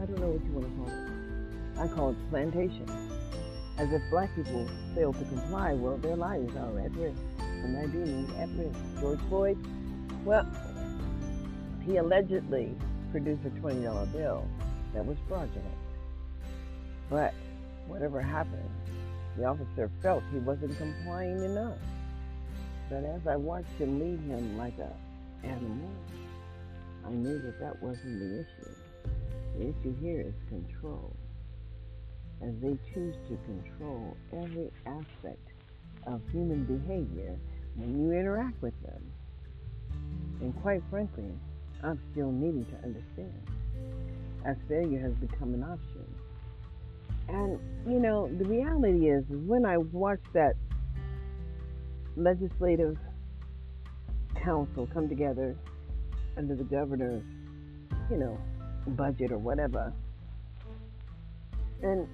I 0.00 0.06
don't 0.06 0.18
know 0.20 0.30
what 0.30 0.44
you 0.44 0.52
want 0.52 0.66
to 0.66 0.72
call 0.76 0.88
it. 0.88 1.10
I 1.78 1.88
call 1.94 2.10
it 2.10 2.30
plantation. 2.30 2.86
As 3.78 3.90
if 3.92 4.02
black 4.10 4.34
people 4.36 4.68
fail 4.94 5.12
to 5.12 5.24
comply, 5.24 5.72
well, 5.72 5.96
their 5.96 6.16
lives 6.16 6.54
are 6.56 6.78
at 6.80 6.92
risk 6.96 7.22
and 7.64 7.78
I 7.78 7.86
do 7.86 7.98
mean 7.98 8.30
at 8.38 8.48
risk. 8.50 8.78
George 9.00 9.20
Floyd, 9.28 9.58
well, 10.24 10.46
he 11.82 11.96
allegedly 11.96 12.74
produced 13.10 13.44
a 13.46 13.50
$20 13.50 14.12
bill 14.12 14.46
that 14.94 15.04
was 15.04 15.16
fraudulent. 15.28 15.64
But 17.08 17.34
whatever 17.90 18.22
happened, 18.22 18.70
the 19.36 19.44
officer 19.44 19.90
felt 20.00 20.22
he 20.32 20.38
wasn't 20.38 20.76
complying 20.78 21.44
enough. 21.44 21.78
But 22.88 23.04
as 23.04 23.26
I 23.26 23.36
watched 23.36 23.72
him 23.78 23.98
lead 23.98 24.20
him 24.20 24.56
like 24.56 24.78
a 24.78 24.92
animal, 25.46 25.90
I 27.06 27.10
knew 27.10 27.38
that 27.40 27.60
that 27.60 27.82
wasn't 27.82 28.18
the 28.18 28.40
issue. 28.40 28.70
The 29.58 29.68
issue 29.68 29.94
here 30.00 30.20
is 30.20 30.48
control. 30.48 31.14
As 32.42 32.54
they 32.62 32.78
choose 32.94 33.16
to 33.28 33.38
control 33.44 34.16
every 34.32 34.70
aspect 34.86 35.46
of 36.06 36.20
human 36.32 36.64
behavior 36.64 37.36
when 37.74 38.00
you 38.00 38.12
interact 38.12 38.60
with 38.62 38.80
them. 38.82 39.02
And 40.40 40.58
quite 40.62 40.82
frankly, 40.88 41.32
I'm 41.82 42.00
still 42.12 42.32
needing 42.32 42.64
to 42.66 42.76
understand 42.76 43.50
as 44.44 44.56
failure 44.68 45.00
has 45.00 45.12
become 45.14 45.54
an 45.54 45.62
option. 45.62 46.09
And, 47.32 47.60
you 47.86 48.00
know, 48.00 48.28
the 48.28 48.44
reality 48.44 49.08
is, 49.08 49.24
is 49.30 49.40
when 49.46 49.64
I 49.64 49.76
watched 49.78 50.32
that 50.34 50.54
legislative 52.16 52.96
council 54.42 54.88
come 54.92 55.08
together 55.08 55.56
under 56.36 56.56
the 56.56 56.64
governor's, 56.64 57.22
you 58.10 58.16
know, 58.16 58.36
budget 58.88 59.30
or 59.30 59.38
whatever, 59.38 59.92
and 61.82 62.08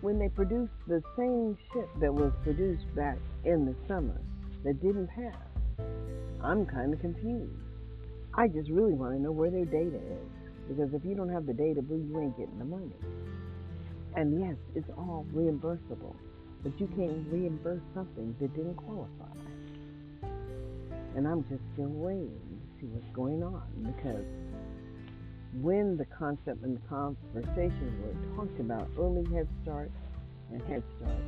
when 0.00 0.18
they 0.18 0.28
produced 0.28 0.72
the 0.86 1.02
same 1.16 1.56
ship 1.72 1.88
that 2.00 2.12
was 2.12 2.32
produced 2.42 2.92
back 2.94 3.16
in 3.44 3.64
the 3.64 3.74
summer 3.88 4.20
that 4.64 4.82
didn't 4.82 5.08
pass, 5.08 5.36
I'm 6.42 6.66
kind 6.66 6.92
of 6.92 7.00
confused. 7.00 7.52
I 8.34 8.48
just 8.48 8.68
really 8.68 8.92
want 8.92 9.14
to 9.14 9.22
know 9.22 9.32
where 9.32 9.50
their 9.50 9.64
data 9.64 9.96
is. 9.96 10.28
Because 10.68 10.92
if 10.92 11.04
you 11.04 11.14
don't 11.14 11.28
have 11.28 11.46
the 11.46 11.52
data, 11.52 11.80
well, 11.88 11.98
you 11.98 12.20
ain't 12.20 12.36
getting 12.36 12.58
the 12.58 12.64
money. 12.64 12.92
And 14.16 14.40
yes, 14.40 14.56
it's 14.74 14.88
all 14.96 15.26
reimbursable. 15.34 16.14
But 16.62 16.78
you 16.80 16.86
can't 16.96 17.26
reimburse 17.30 17.82
something 17.94 18.34
that 18.40 18.54
didn't 18.54 18.76
qualify. 18.76 19.34
And 21.16 21.28
I'm 21.28 21.42
just 21.48 21.62
still 21.74 21.90
waiting 21.90 22.30
to 22.30 22.80
see 22.80 22.86
what's 22.86 23.14
going 23.14 23.42
on 23.42 23.62
because 23.82 24.24
when 25.60 25.96
the 25.96 26.04
concept 26.06 26.62
and 26.64 26.76
the 26.76 26.88
conversation 26.88 28.02
were 28.02 28.36
talked 28.36 28.58
about 28.58 28.88
early 28.98 29.24
Head 29.32 29.48
Start 29.62 29.90
and 30.50 30.60
Head 30.62 30.82
Start, 30.96 31.20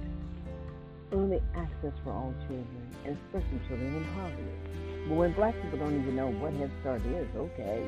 early 1.12 1.40
access 1.54 1.92
for 2.02 2.10
all 2.10 2.34
children, 2.48 2.88
and 3.04 3.16
especially 3.26 3.60
children 3.68 3.94
in 3.94 4.04
poverty. 4.14 4.42
But 5.08 5.14
when 5.14 5.32
black 5.34 5.54
people 5.62 5.78
don't 5.78 6.00
even 6.00 6.16
know 6.16 6.30
what 6.30 6.52
Head 6.54 6.70
Start 6.80 7.02
is, 7.06 7.28
okay, 7.36 7.86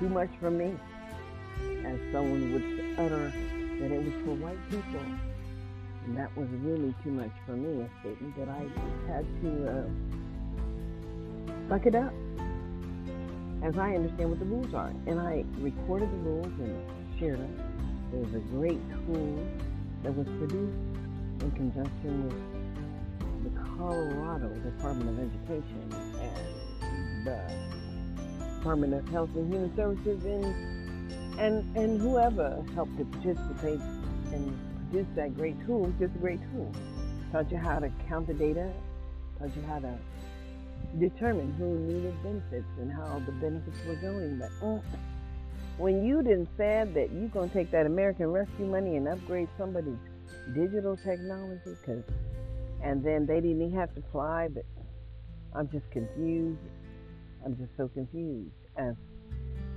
too 0.00 0.08
much 0.08 0.30
for 0.40 0.50
me. 0.50 0.74
As 1.86 1.98
someone 2.10 2.52
would 2.52 2.98
utter 2.98 3.32
that 3.82 3.90
it 3.90 3.98
was 3.98 4.14
for 4.24 4.34
white 4.34 4.70
people. 4.70 5.00
And 6.04 6.16
that 6.16 6.34
was 6.36 6.48
really 6.62 6.94
too 7.02 7.10
much 7.10 7.30
for 7.46 7.52
me, 7.52 7.82
a 7.82 7.90
statement 8.00 8.36
that 8.36 8.48
I 8.48 8.62
had 9.10 9.26
to 9.42 9.70
uh, 9.70 9.88
buck 11.68 11.86
it 11.86 11.94
up 11.94 12.12
as 13.62 13.78
I 13.78 13.94
understand 13.94 14.30
what 14.30 14.38
the 14.38 14.44
rules 14.44 14.72
are. 14.74 14.92
And 15.06 15.20
I 15.20 15.44
recorded 15.58 16.10
the 16.10 16.16
rules 16.16 16.46
and 16.46 16.80
shared 17.18 17.38
them. 17.38 17.56
There's 18.12 18.34
a 18.34 18.44
great 18.54 18.80
tool 19.06 19.46
that 20.02 20.14
was 20.14 20.26
produced 20.38 20.78
in 21.40 21.50
conjunction 21.52 22.28
with 22.28 23.54
the 23.54 23.60
Colorado 23.76 24.48
Department 24.60 25.10
of 25.10 25.18
Education 25.18 25.88
and 26.20 27.26
the 27.26 28.54
Department 28.56 28.94
of 28.94 29.08
Health 29.08 29.30
and 29.34 29.52
Human 29.52 29.74
Services 29.74 30.24
and 30.24 30.81
and 31.38 31.76
and 31.76 32.00
whoever 32.00 32.62
helped 32.74 32.96
to 32.98 33.04
participate 33.04 33.80
and 34.32 34.58
produce 34.90 35.06
that 35.16 35.34
great 35.36 35.56
tool 35.66 35.86
is 35.86 35.94
just 35.98 36.14
a 36.14 36.18
great 36.18 36.40
tool. 36.52 36.72
Taught 37.30 37.50
you 37.50 37.58
how 37.58 37.78
to 37.78 37.90
count 38.08 38.26
the 38.26 38.34
data, 38.34 38.70
taught 39.38 39.54
you 39.56 39.62
how 39.62 39.78
to 39.78 39.98
determine 40.98 41.52
who 41.54 41.78
needed 41.78 42.14
benefits 42.22 42.66
and 42.78 42.92
how 42.92 43.20
the 43.24 43.32
benefits 43.32 43.76
were 43.86 43.96
going. 43.96 44.38
But 44.38 44.50
mm, 44.60 44.82
when 45.78 46.04
you 46.04 46.22
didn't 46.22 46.48
said 46.56 46.94
that 46.94 47.10
you're 47.12 47.28
gonna 47.28 47.48
take 47.48 47.70
that 47.70 47.86
American 47.86 48.26
Rescue 48.26 48.66
money 48.66 48.96
and 48.96 49.08
upgrade 49.08 49.48
somebody's 49.56 49.98
digital 50.54 50.96
technology, 50.96 51.76
cause 51.86 52.02
and 52.82 53.02
then 53.04 53.26
they 53.26 53.36
didn't 53.36 53.62
even 53.62 53.72
have 53.78 53.94
to 53.94 54.02
fly, 54.10 54.48
but 54.48 54.64
I'm 55.54 55.68
just 55.70 55.88
confused. 55.90 56.58
I'm 57.44 57.56
just 57.56 57.70
so 57.76 57.88
confused 57.88 58.50
as 58.76 58.94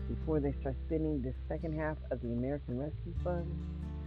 before 0.07 0.39
they 0.39 0.53
start 0.61 0.75
spending 0.87 1.21
the 1.21 1.33
second 1.47 1.77
half 1.79 1.97
of 2.11 2.21
the 2.21 2.27
American 2.27 2.77
Rescue 2.79 3.13
Fund, 3.23 3.51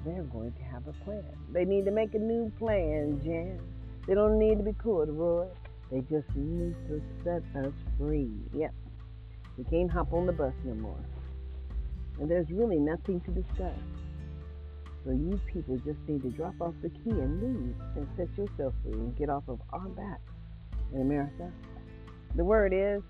they're 0.04 0.22
going 0.22 0.52
to 0.52 0.62
have 0.62 0.86
a 0.86 0.92
plan. 1.04 1.24
They 1.52 1.64
need 1.64 1.84
to 1.84 1.90
make 1.90 2.14
a 2.14 2.18
new 2.18 2.52
plan, 2.58 3.20
Jan. 3.24 3.60
They 4.06 4.14
don't 4.14 4.38
need 4.38 4.58
to 4.58 4.64
be 4.64 4.72
corduroy. 4.72 5.48
They 5.90 6.00
just 6.00 6.28
need 6.34 6.74
to 6.88 7.02
set 7.24 7.42
us 7.64 7.72
free. 7.98 8.30
Yep. 8.54 8.74
We 9.56 9.64
can't 9.64 9.90
hop 9.90 10.12
on 10.12 10.26
the 10.26 10.32
bus 10.32 10.54
no 10.64 10.74
more. 10.74 11.04
And 12.20 12.30
there's 12.30 12.50
really 12.50 12.78
nothing 12.78 13.20
to 13.22 13.30
discuss. 13.30 13.78
So 15.04 15.12
you 15.12 15.40
people 15.52 15.76
just 15.78 15.98
need 16.06 16.22
to 16.22 16.30
drop 16.30 16.54
off 16.60 16.74
the 16.82 16.90
key 16.90 17.10
and 17.10 17.40
leave 17.40 17.76
and 17.96 18.08
set 18.16 18.28
yourself 18.36 18.74
free 18.82 18.92
and 18.92 19.16
get 19.16 19.30
off 19.30 19.44
of 19.48 19.60
our 19.72 19.88
back 19.88 20.20
in 20.92 21.00
America. 21.00 21.50
The 22.36 22.44
word 22.44 22.72
is, 22.74 23.02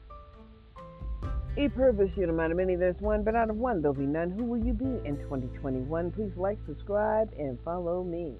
E 1.56 1.68
purpose 1.68 2.10
you 2.16 2.26
no 2.26 2.32
matter 2.32 2.54
many, 2.54 2.76
there's 2.76 3.00
one, 3.00 3.24
but 3.24 3.34
out 3.34 3.50
of 3.50 3.56
one 3.56 3.80
there'll 3.82 3.94
be 3.94 4.06
none. 4.06 4.30
Who 4.30 4.44
will 4.44 4.64
you 4.64 4.72
be 4.72 4.84
in 5.06 5.16
2021? 5.22 6.12
Please 6.12 6.32
like, 6.36 6.58
subscribe, 6.66 7.30
and 7.38 7.58
follow 7.64 8.04
me. 8.04 8.36